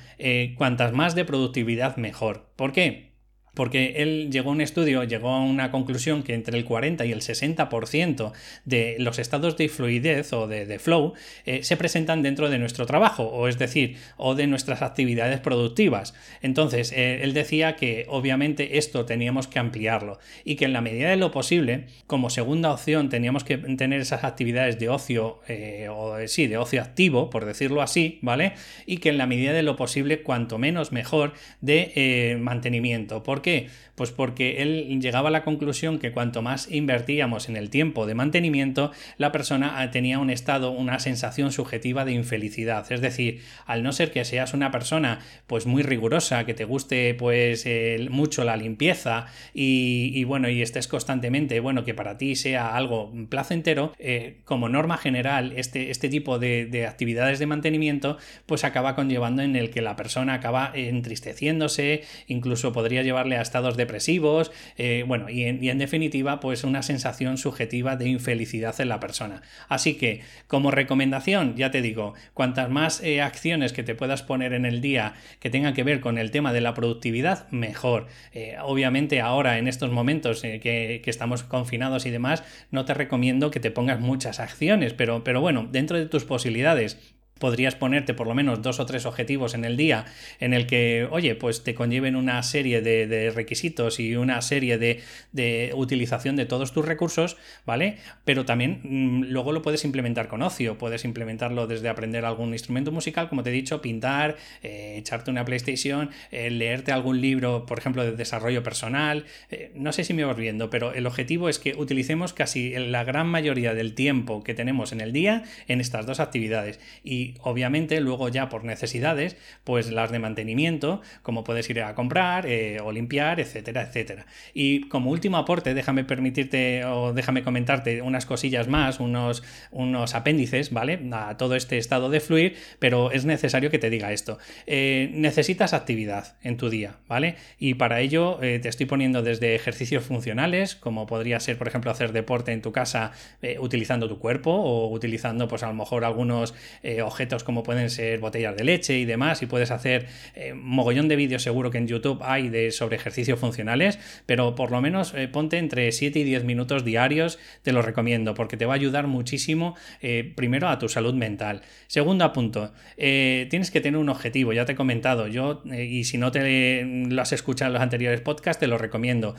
cuantas 0.56 0.92
más 0.92 1.14
de 1.14 1.24
productividad 1.24 1.96
mejor. 1.96 2.50
¿Por 2.56 2.72
qué? 2.72 3.09
Porque 3.54 3.94
él 3.96 4.30
llegó 4.30 4.50
a 4.50 4.52
un 4.52 4.60
estudio, 4.60 5.04
llegó 5.04 5.30
a 5.30 5.40
una 5.40 5.70
conclusión 5.70 6.22
que 6.22 6.34
entre 6.34 6.56
el 6.56 6.64
40 6.64 7.04
y 7.06 7.12
el 7.12 7.20
60% 7.20 8.32
de 8.64 8.96
los 8.98 9.18
estados 9.18 9.56
de 9.56 9.68
fluidez 9.68 10.32
o 10.32 10.46
de, 10.46 10.78
flow 10.78 11.14
eh, 11.44 11.62
se 11.62 11.76
presentan 11.76 12.22
dentro 12.22 12.48
de 12.48 12.58
nuestro 12.58 12.86
trabajo, 12.86 13.24
o 13.24 13.48
es 13.48 13.58
decir, 13.58 13.96
o 14.16 14.34
de 14.34 14.46
nuestras 14.46 14.82
actividades 14.82 15.40
productivas. 15.40 16.14
Entonces, 16.42 16.92
eh, 16.92 17.20
él 17.22 17.34
decía 17.34 17.76
que 17.76 18.06
obviamente 18.08 18.78
esto 18.78 19.04
teníamos 19.04 19.46
que 19.46 19.58
ampliarlo 19.58 20.18
y 20.44 20.56
que 20.56 20.64
en 20.64 20.72
la 20.72 20.80
medida 20.80 21.10
de 21.10 21.16
lo 21.16 21.30
posible, 21.30 21.86
como 22.06 22.30
segunda 22.30 22.72
opción, 22.72 23.08
teníamos 23.08 23.44
que 23.44 23.58
tener 23.58 24.00
esas 24.00 24.24
actividades 24.24 24.78
de 24.78 24.88
ocio, 24.88 25.40
eh, 25.48 25.88
o 25.90 26.16
sí, 26.26 26.46
de 26.46 26.56
ocio 26.56 26.80
activo, 26.80 27.30
por 27.30 27.44
decirlo 27.44 27.82
así, 27.82 28.18
¿vale? 28.22 28.54
Y 28.86 28.98
que 28.98 29.08
en 29.08 29.18
la 29.18 29.26
medida 29.26 29.52
de 29.52 29.62
lo 29.62 29.76
posible, 29.76 30.22
cuanto 30.22 30.58
menos 30.58 30.92
mejor, 30.92 31.34
de 31.60 32.38
mantenimiento. 32.40 33.22
¿Por 33.40 33.42
qué? 33.42 33.68
Pues 33.94 34.12
porque 34.12 34.62
él 34.62 35.00
llegaba 35.00 35.28
a 35.28 35.32
la 35.32 35.44
conclusión 35.44 35.98
que 35.98 36.12
cuanto 36.12 36.42
más 36.42 36.70
invertíamos 36.70 37.48
en 37.48 37.56
el 37.56 37.70
tiempo 37.70 38.06
de 38.06 38.14
mantenimiento, 38.14 38.92
la 39.18 39.32
persona 39.32 39.80
ah, 39.80 39.90
tenía 39.90 40.18
un 40.18 40.30
estado, 40.30 40.72
una 40.72 40.98
sensación 40.98 41.52
subjetiva 41.52 42.04
de 42.04 42.12
infelicidad. 42.12 42.90
Es 42.92 43.00
decir, 43.00 43.40
al 43.66 43.82
no 43.82 43.92
ser 43.92 44.10
que 44.10 44.24
seas 44.24 44.52
una 44.54 44.70
persona 44.70 45.20
pues 45.46 45.66
muy 45.66 45.82
rigurosa, 45.82 46.44
que 46.44 46.54
te 46.54 46.64
guste 46.64 47.14
pues 47.14 47.66
mucho 48.10 48.44
la 48.44 48.56
limpieza 48.56 49.26
y, 49.54 50.24
bueno, 50.24 50.48
y 50.48 50.62
estés 50.62 50.88
constantemente, 50.88 51.60
bueno, 51.60 51.84
que 51.84 51.94
para 51.94 52.16
ti 52.16 52.36
sea 52.36 52.76
algo 52.76 53.12
placentero, 53.28 53.94
eh, 53.98 54.40
como 54.44 54.68
norma 54.68 54.96
general, 54.96 55.52
este, 55.56 55.90
este 55.90 56.08
tipo 56.08 56.38
de, 56.38 56.66
de 56.66 56.86
actividades 56.86 57.38
de 57.38 57.46
mantenimiento 57.46 58.18
pues 58.46 58.64
acaba 58.64 58.94
conllevando 58.94 59.42
en 59.42 59.56
el 59.56 59.70
que 59.70 59.82
la 59.82 59.96
persona 59.96 60.34
acaba 60.34 60.72
entristeciéndose, 60.74 62.02
incluso 62.26 62.72
podría 62.72 63.02
a 63.36 63.42
estados 63.42 63.76
depresivos, 63.76 64.52
eh, 64.76 65.04
bueno, 65.06 65.28
y 65.28 65.44
en, 65.44 65.78
definitiva, 65.78 66.40
pues 66.40 66.64
una 66.64 66.82
sensación 66.82 67.38
subjetiva 67.38 67.96
de 67.96 68.08
infelicidad 68.08 68.80
en 68.80 68.88
la 68.88 69.00
persona. 69.00 69.42
Así 69.68 69.94
que, 69.94 70.20
como 70.46 70.70
recomendación, 70.70 71.56
ya 71.56 71.70
te 71.70 71.82
digo, 71.82 72.14
cuantas 72.34 72.70
más 72.70 73.02
eh, 73.02 73.22
acciones 73.22 73.72
que 73.72 73.82
te 73.82 73.94
puedas 73.94 74.22
poner 74.22 74.52
en 74.52 74.64
el 74.64 74.80
día 74.80 75.14
que 75.38 75.50
tengan 75.50 75.74
que 75.74 75.84
ver 75.84 76.00
con 76.00 76.18
el 76.18 76.30
tema 76.30 76.52
de 76.52 76.60
la 76.60 76.74
productividad, 76.74 77.48
mejor. 77.50 78.06
Eh, 78.32 78.56
obviamente, 78.62 79.20
ahora, 79.20 79.58
en 79.58 79.68
estos 79.68 79.90
momentos 79.90 80.42
que, 80.42 80.60
que, 80.60 81.10
estamos 81.10 81.42
confinados 81.42 82.06
y 82.06 82.10
demás, 82.10 82.44
no 82.70 82.84
te 82.84 82.94
recomiendo 82.94 83.50
que 83.50 83.60
te 83.60 83.70
pongas 83.70 84.00
muchas 84.00 84.40
acciones, 84.40 84.92
pero, 84.92 85.24
pero 85.24 85.40
bueno, 85.40 85.68
dentro 85.70 85.98
de 85.98 86.06
tus 86.06 86.24
posibilidades 86.24 86.98
podrías 87.40 87.74
ponerte 87.74 88.14
por 88.14 88.28
lo 88.28 88.34
menos 88.34 88.62
dos 88.62 88.78
o 88.78 88.86
tres 88.86 89.06
objetivos 89.06 89.54
en 89.54 89.64
el 89.64 89.76
día 89.76 90.04
en 90.38 90.54
el 90.54 90.66
que, 90.66 91.08
oye, 91.10 91.34
pues 91.34 91.64
te 91.64 91.74
conlleven 91.74 92.14
una 92.14 92.40
serie 92.44 92.82
de, 92.82 93.32
requisitos 93.34 93.98
y 93.98 94.14
una 94.14 94.40
serie 94.42 94.78
de, 94.78 95.72
utilización 95.74 96.36
de 96.36 96.46
todos 96.46 96.72
tus 96.72 96.84
recursos, 96.84 97.36
¿vale? 97.66 97.96
Pero 98.24 98.44
también 98.44 98.80
mm, 98.82 99.24
luego 99.30 99.52
lo 99.52 99.62
puedes 99.62 99.84
implementar 99.84 100.28
con 100.28 100.42
ocio, 100.42 100.78
puedes 100.78 101.04
implementarlo 101.04 101.66
desde 101.66 101.88
aprender 101.88 102.24
algún 102.24 102.52
instrumento 102.52 102.92
musical, 102.92 103.28
como 103.28 103.42
te 103.42 103.50
he 103.50 103.52
dicho, 103.52 103.80
pintar, 103.80 104.36
eh, 104.62 104.96
echarte 104.98 105.30
una 105.30 105.44
PlayStation, 105.44 106.10
eh, 106.30 106.50
leerte 106.50 106.92
algún 106.92 107.20
libro, 107.20 107.64
por 107.66 107.78
ejemplo, 107.78 108.04
de 108.04 108.12
desarrollo 108.12 108.62
personal, 108.62 109.24
eh, 109.50 109.72
no 109.74 109.92
sé 109.92 110.04
si 110.04 110.12
me 110.12 110.24
vas 110.24 110.36
viendo, 110.36 110.68
pero 110.68 110.92
el 110.92 111.06
objetivo 111.06 111.48
es 111.48 111.58
que 111.58 111.74
utilicemos 111.74 112.34
casi 112.34 112.74
la 112.74 113.04
gran 113.04 113.26
mayoría 113.26 113.74
del 113.74 113.94
tiempo 113.94 114.44
que 114.44 114.54
tenemos 114.54 114.92
en 114.92 115.00
el 115.00 115.12
día 115.12 115.44
en 115.68 115.80
estas 115.80 116.04
dos 116.04 116.20
actividades 116.20 116.78
y 117.02 117.29
obviamente 117.40 118.00
luego 118.00 118.28
ya 118.28 118.48
por 118.48 118.64
necesidades, 118.64 119.36
pues 119.64 119.90
las 119.90 120.10
de 120.10 120.18
mantenimiento, 120.18 121.00
como 121.22 121.44
puedes 121.44 121.68
ir 121.70 121.82
a 121.82 121.94
comprar 121.94 122.46
eh, 122.46 122.78
o 122.82 122.92
limpiar, 122.92 123.40
etcétera, 123.40 123.82
etcétera. 123.82 124.26
Y 124.54 124.88
como 124.88 125.10
último 125.10 125.36
aporte, 125.36 125.74
déjame 125.74 126.04
permitirte 126.04 126.84
o 126.84 127.12
déjame 127.12 127.42
comentarte 127.42 128.02
unas 128.02 128.26
cosillas 128.26 128.68
más, 128.68 129.00
unos, 129.00 129.42
unos 129.70 130.14
apéndices, 130.14 130.70
¿vale? 130.70 131.00
A 131.12 131.36
todo 131.36 131.54
este 131.54 131.78
estado 131.78 132.10
de 132.10 132.20
fluir, 132.20 132.56
pero 132.78 133.10
es 133.12 133.24
necesario 133.24 133.70
que 133.70 133.78
te 133.78 133.90
diga 133.90 134.12
esto. 134.12 134.38
Eh, 134.66 135.10
necesitas 135.14 135.72
actividad 135.72 136.36
en 136.42 136.56
tu 136.56 136.70
día, 136.70 136.96
¿vale? 137.08 137.36
Y 137.58 137.74
para 137.74 138.00
ello 138.00 138.42
eh, 138.42 138.58
te 138.58 138.68
estoy 138.68 138.86
poniendo 138.86 139.22
desde 139.22 139.54
ejercicios 139.54 140.04
funcionales, 140.04 140.74
como 140.74 141.06
podría 141.06 141.40
ser, 141.40 141.58
por 141.58 141.68
ejemplo, 141.68 141.90
hacer 141.90 142.12
deporte 142.12 142.52
en 142.52 142.62
tu 142.62 142.72
casa 142.72 143.12
utilizando 143.58 144.08
tu 144.08 144.18
cuerpo 144.18 144.50
o 144.50 144.90
utilizando, 144.90 145.48
pues 145.48 145.62
a 145.62 145.68
lo 145.68 145.74
mejor 145.74 146.04
algunos 146.04 146.54
objetos 147.02 147.19
objetos 147.20 147.44
como 147.44 147.62
pueden 147.62 147.90
ser 147.90 148.18
botellas 148.18 148.56
de 148.56 148.64
leche 148.64 148.98
y 148.98 149.04
demás, 149.04 149.42
y 149.42 149.46
puedes 149.46 149.70
hacer 149.70 150.06
eh, 150.34 150.54
mogollón 150.54 151.06
de 151.06 151.16
vídeos 151.16 151.42
seguro 151.42 151.70
que 151.70 151.76
en 151.76 151.86
YouTube 151.86 152.22
hay 152.22 152.48
de 152.48 152.70
sobre 152.70 152.96
ejercicios 152.96 153.38
funcionales, 153.38 153.98
pero 154.24 154.54
por 154.54 154.70
lo 154.70 154.80
menos 154.80 155.12
eh, 155.14 155.28
ponte 155.28 155.58
entre 155.58 155.92
7 155.92 156.18
y 156.18 156.24
10 156.24 156.44
minutos 156.44 156.82
diarios, 156.82 157.38
te 157.62 157.72
lo 157.72 157.82
recomiendo, 157.82 158.32
porque 158.32 158.56
te 158.56 158.64
va 158.64 158.72
a 158.72 158.76
ayudar 158.76 159.06
muchísimo, 159.06 159.76
eh, 160.00 160.32
primero, 160.34 160.70
a 160.70 160.78
tu 160.78 160.88
salud 160.88 161.12
mental. 161.12 161.60
Segundo 161.88 162.32
punto, 162.32 162.72
tienes 162.96 163.70
que 163.70 163.82
tener 163.82 164.00
un 164.00 164.08
objetivo, 164.08 164.54
ya 164.54 164.64
te 164.64 164.72
he 164.72 164.76
comentado, 164.76 165.26
yo, 165.26 165.62
y 165.64 166.04
si 166.04 166.16
no 166.16 166.32
te 166.32 166.84
lo 166.84 167.20
has 167.20 167.32
escuchado 167.32 167.68
en 167.68 167.74
los 167.74 167.82
anteriores 167.82 168.22
podcasts, 168.22 168.60
te 168.60 168.66
lo 168.66 168.78
recomiendo. 168.78 169.34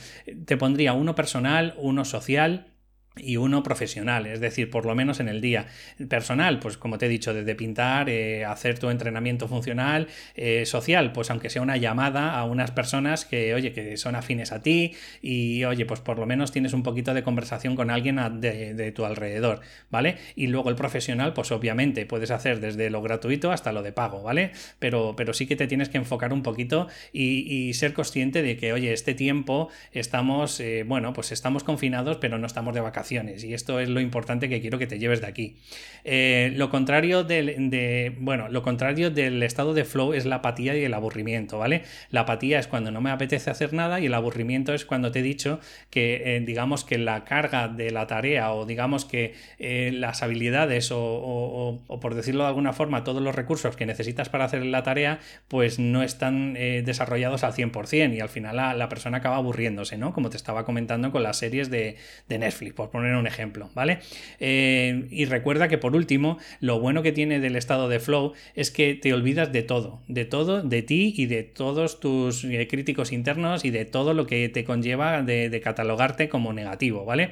Te 0.45 0.57
pondría 0.57 0.93
uno 0.93 1.15
personal, 1.15 1.73
uno 1.77 2.05
social, 2.05 2.70
y 3.17 3.35
uno 3.35 3.61
profesional, 3.61 4.25
es 4.25 4.39
decir, 4.39 4.69
por 4.69 4.85
lo 4.85 4.95
menos 4.95 5.19
en 5.19 5.27
el 5.27 5.41
día. 5.41 5.67
Personal, 6.07 6.59
pues 6.59 6.77
como 6.77 6.97
te 6.97 7.07
he 7.07 7.09
dicho, 7.09 7.33
desde 7.33 7.55
pintar, 7.55 8.09
eh, 8.09 8.45
hacer 8.45 8.79
tu 8.79 8.89
entrenamiento 8.89 9.49
funcional, 9.49 10.07
eh, 10.35 10.65
social, 10.65 11.11
pues 11.11 11.29
aunque 11.29 11.49
sea 11.49 11.61
una 11.61 11.75
llamada 11.75 12.37
a 12.39 12.45
unas 12.45 12.71
personas 12.71 13.25
que, 13.25 13.53
oye, 13.53 13.73
que 13.73 13.97
son 13.97 14.15
afines 14.15 14.53
a 14.53 14.61
ti 14.61 14.93
y, 15.21 15.65
oye, 15.65 15.85
pues 15.85 15.99
por 15.99 16.19
lo 16.19 16.25
menos 16.25 16.53
tienes 16.53 16.71
un 16.71 16.83
poquito 16.83 17.13
de 17.13 17.21
conversación 17.21 17.75
con 17.75 17.89
alguien 17.89 18.17
de, 18.39 18.93
tu 18.95 19.05
alrededor, 19.05 19.59
¿vale? 19.89 20.17
Y 20.35 20.47
luego 20.47 20.69
el 20.69 20.75
profesional, 20.75 21.33
pues 21.33 21.51
obviamente 21.51 22.05
puedes 22.05 22.31
hacer 22.31 22.59
desde 22.61 22.89
lo 22.89 23.01
gratuito 23.01 23.51
hasta 23.51 23.73
lo 23.73 23.83
de 23.83 23.91
pago, 23.91 24.23
¿vale? 24.23 24.51
Pero, 24.79 25.15
pero 25.17 25.33
sí 25.33 25.47
que 25.47 25.55
te 25.55 25.67
tienes 25.67 25.89
que 25.89 25.97
enfocar 25.97 26.33
un 26.33 26.43
poquito 26.43 26.87
y, 27.11 27.73
ser 27.73 27.93
consciente 27.93 28.41
de 28.41 28.57
que, 28.57 28.73
oye, 28.73 28.93
este 28.93 29.13
tiempo 29.13 29.69
estamos, 29.91 30.59
eh, 30.59 30.83
bueno, 30.85 31.13
pues 31.13 31.31
estamos 31.31 31.63
confinados, 31.63 32.17
pero 32.17 32.37
no 32.37 32.45
estamos 32.45 32.73
de 32.73 32.81
vacaciones 32.81 33.00
y 33.09 33.53
esto 33.53 33.79
es 33.79 33.89
lo 33.89 33.99
importante 33.99 34.49
que 34.49 34.61
quiero 34.61 34.77
que 34.77 34.87
te 34.87 34.99
lleves 34.99 35.21
de 35.21 35.27
aquí. 35.27 35.57
Eh, 36.03 36.51
lo 36.55 36.69
contrario 36.69 37.23
del, 37.23 38.15
bueno, 38.19 38.49
lo 38.49 38.61
contrario 38.61 39.11
del 39.11 39.41
estado 39.43 39.73
de 39.73 39.85
flow 39.85 40.13
es 40.13 40.25
la 40.25 40.37
apatía 40.37 40.75
y 40.75 40.83
el 40.83 40.93
aburrimiento, 40.93 41.57
¿vale? 41.59 41.83
La 42.09 42.21
apatía 42.21 42.59
es 42.59 42.67
cuando 42.67 42.91
no 42.91 43.01
me 43.01 43.11
apetece 43.11 43.49
hacer 43.49 43.73
nada 43.73 43.99
y 43.99 44.07
el 44.07 44.13
aburrimiento 44.13 44.73
es 44.73 44.85
cuando 44.85 45.11
te 45.11 45.19
he 45.19 45.23
dicho 45.23 45.59
que, 45.89 46.35
eh, 46.35 46.39
digamos, 46.41 46.83
que 46.83 46.97
la 46.97 47.23
carga 47.23 47.67
de 47.67 47.91
la 47.91 48.07
tarea 48.07 48.53
o 48.53 48.65
digamos 48.65 49.05
que 49.05 49.33
eh, 49.59 49.91
las 49.93 50.23
habilidades 50.23 50.89
o, 50.91 51.81
por 52.01 52.15
decirlo 52.15 52.43
de 52.43 52.49
alguna 52.49 52.73
forma, 52.73 53.03
todos 53.03 53.21
los 53.21 53.35
recursos 53.35 53.75
que 53.75 53.85
necesitas 53.85 54.29
para 54.29 54.45
hacer 54.45 54.65
la 54.65 54.83
tarea, 54.83 55.19
pues 55.47 55.79
no 55.79 56.03
están 56.03 56.53
desarrollados 56.53 57.43
al 57.43 57.53
100% 57.53 58.15
y 58.15 58.19
al 58.19 58.29
final 58.29 58.55
la, 58.55 58.89
persona 58.89 59.19
acaba 59.19 59.37
aburriéndose, 59.37 59.97
¿no? 59.97 60.13
Como 60.13 60.29
te 60.29 60.37
estaba 60.37 60.65
comentando 60.65 61.11
con 61.11 61.23
las 61.23 61.37
series 61.37 61.69
de 61.69 61.95
Netflix 62.27 62.73
poner 62.91 63.15
un 63.15 63.27
ejemplo, 63.27 63.69
¿vale? 63.73 63.99
Eh, 64.39 65.07
y 65.09 65.25
recuerda 65.25 65.67
que 65.67 65.77
por 65.77 65.95
último, 65.95 66.37
lo 66.59 66.79
bueno 66.79 67.03
que 67.03 67.11
tiene 67.11 67.39
del 67.39 67.55
estado 67.55 67.89
de 67.89 67.99
flow 67.99 68.33
es 68.55 68.71
que 68.71 68.95
te 68.95 69.13
olvidas 69.13 69.51
de 69.51 69.63
todo, 69.63 70.01
de 70.07 70.25
todo, 70.25 70.61
de 70.61 70.81
ti 70.81 71.13
y 71.17 71.25
de 71.25 71.43
todos 71.43 71.99
tus 71.99 72.43
eh, 72.43 72.67
críticos 72.67 73.11
internos 73.11 73.65
y 73.65 73.69
de 73.71 73.85
todo 73.85 74.13
lo 74.13 74.27
que 74.27 74.49
te 74.49 74.63
conlleva 74.63 75.21
de, 75.21 75.61
catalogarte 75.61 76.27
como 76.27 76.53
negativo, 76.53 77.05
¿vale? 77.05 77.31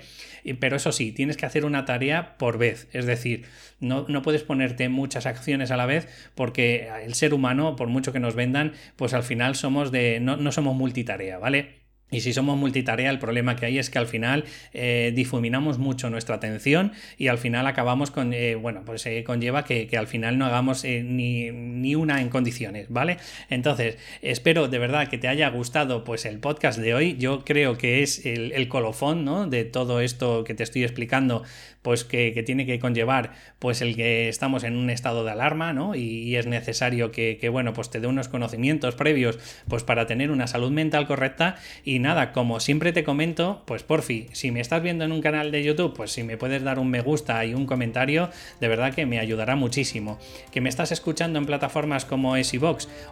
Pero 0.59 0.75
eso 0.75 0.91
sí, 0.91 1.11
tienes 1.11 1.35
que 1.35 1.45
hacer 1.45 1.65
una 1.65 1.85
tarea 1.85 2.37
por 2.37 2.57
vez, 2.57 2.87
es 2.93 3.05
decir, 3.05 3.45
no, 3.79 4.05
puedes 4.21 4.43
ponerte 4.43 4.87
muchas 4.89 5.25
acciones 5.25 5.71
a 5.71 5.77
la 5.77 5.85
vez 5.85 6.07
porque 6.35 6.89
el 7.03 7.15
ser 7.15 7.33
humano, 7.33 7.75
por 7.75 7.87
mucho 7.87 8.13
que 8.13 8.19
nos 8.19 8.35
vendan, 8.35 8.73
pues 8.95 9.13
al 9.13 9.23
final 9.23 9.55
somos 9.55 9.91
de, 9.91 10.19
no, 10.19 10.37
no 10.37 10.51
somos 10.51 10.75
multitarea, 10.75 11.39
¿vale? 11.39 11.78
Y 12.11 12.21
si 12.21 12.33
somos 12.33 12.57
multitarea, 12.57 13.09
el 13.11 13.19
problema 13.19 13.55
que 13.55 13.67
hay 13.67 13.77
es 13.77 13.89
que 13.89 13.99
al 13.99 14.07
final 14.07 14.45
eh, 14.73 15.11
difuminamos 15.15 15.77
mucho 15.77 16.09
nuestra 16.09 16.35
atención 16.35 16.91
y 17.17 17.27
al 17.27 17.37
final 17.37 17.67
acabamos 17.67 18.09
con, 18.09 18.33
eh, 18.33 18.55
bueno, 18.55 18.81
pues 18.83 19.05
eh, 19.05 19.23
conlleva 19.23 19.63
que, 19.63 19.89
al 19.95 20.07
final 20.07 20.37
no 20.37 20.45
hagamos 20.45 20.85
ni, 20.85 21.95
una 21.95 22.21
en 22.21 22.29
condiciones, 22.29 22.87
¿vale? 22.89 23.17
Entonces, 23.49 23.97
espero 24.21 24.69
de 24.69 24.79
verdad 24.79 25.07
que 25.09 25.17
te 25.17 25.27
haya 25.27 25.49
gustado 25.49 26.03
pues 26.03 26.25
el 26.25 26.39
podcast 26.39 26.79
de 26.79 26.93
hoy. 26.93 27.17
Yo 27.17 27.43
creo 27.43 27.77
que 27.77 28.01
es 28.01 28.25
el, 28.25 28.67
colofón, 28.69 29.25
¿no? 29.25 29.47
De 29.47 29.65
todo 29.65 29.99
esto 29.99 30.43
que 30.43 30.53
te 30.53 30.63
estoy 30.63 30.83
explicando, 30.83 31.43
pues 31.81 32.03
que, 32.03 32.31
tiene 32.45 32.65
que 32.65 32.79
conllevar 32.79 33.33
pues 33.59 33.81
el 33.81 33.95
que 33.95 34.29
estamos 34.29 34.63
en 34.63 34.75
un 34.75 34.89
estado 34.89 35.25
de 35.25 35.31
alarma, 35.31 35.73
¿no? 35.73 35.95
Y, 35.95 36.35
es 36.39 36.45
necesario 36.45 37.11
que, 37.11 37.37
que, 37.39 37.49
bueno, 37.49 37.73
pues 37.73 37.89
te 37.89 37.99
dé 37.99 38.07
unos 38.07 38.29
conocimientos 38.29 38.95
previos 38.95 39.39
pues 39.67 39.83
para 39.83 40.07
tener 40.07 40.31
una 40.31 40.47
salud 40.47 40.71
mental 40.71 41.05
correcta 41.05 41.57
y 41.83 41.98
Y 41.99 42.01
nada, 42.01 42.31
como 42.31 42.61
siempre 42.61 42.93
te 42.93 43.03
comento, 43.03 43.61
pues 43.65 43.83
porfi, 43.83 44.27
si 44.31 44.51
me 44.51 44.61
estás 44.61 44.81
viendo 44.81 45.03
en 45.03 45.11
un 45.11 45.21
canal 45.21 45.51
de 45.51 45.65
YouTube, 45.65 45.93
pues 45.93 46.13
si 46.13 46.23
me 46.23 46.37
puedes 46.37 46.63
dar 46.63 46.79
un 46.79 46.89
me 46.89 47.01
gusta 47.01 47.43
y 47.43 47.53
un 47.53 47.65
comentario, 47.65 48.29
de 48.61 48.69
verdad 48.69 48.93
que 48.93 49.05
me 49.05 49.19
ayudará 49.19 49.57
muchísimo. 49.57 50.17
Que 50.53 50.61
me 50.61 50.69
estás 50.69 50.93
escuchando 50.93 51.39
en 51.39 51.45
plataformas 51.45 52.05
como 52.05 52.37
es 52.37 52.53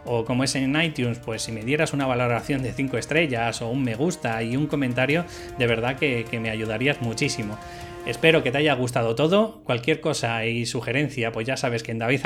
o 0.06 0.24
como 0.24 0.42
es 0.42 0.54
en 0.54 0.80
iTunes, 0.80 1.18
pues 1.18 1.42
si 1.42 1.52
me 1.52 1.64
dieras 1.64 1.92
una 1.92 2.06
valoración 2.06 2.62
de 2.62 2.72
5 2.72 2.96
estrellas 2.96 3.60
o 3.60 3.68
un 3.68 3.82
me 3.82 3.94
gusta 3.94 4.42
y 4.42 4.56
un 4.56 4.66
comentario, 4.66 5.26
de 5.58 5.66
verdad 5.66 5.98
que, 5.98 6.24
que 6.24 6.40
me 6.40 6.48
ayudarías 6.48 7.02
muchísimo. 7.02 7.58
Espero 8.06 8.42
que 8.42 8.50
te 8.50 8.58
haya 8.58 8.74
gustado 8.74 9.14
todo. 9.14 9.60
Cualquier 9.64 10.00
cosa 10.00 10.44
y 10.46 10.66
sugerencia, 10.66 11.32
pues 11.32 11.46
ya 11.46 11.56
sabes 11.56 11.82
que 11.82 11.92
en 11.92 11.98
david 11.98 12.20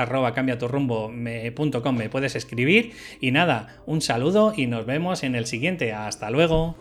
me 1.92 2.08
puedes 2.08 2.36
escribir. 2.36 2.92
Y 3.20 3.32
nada, 3.32 3.80
un 3.86 4.00
saludo 4.00 4.52
y 4.56 4.66
nos 4.66 4.86
vemos 4.86 5.22
en 5.22 5.34
el 5.34 5.46
siguiente. 5.46 5.92
Hasta 5.92 6.30
luego. 6.30 6.76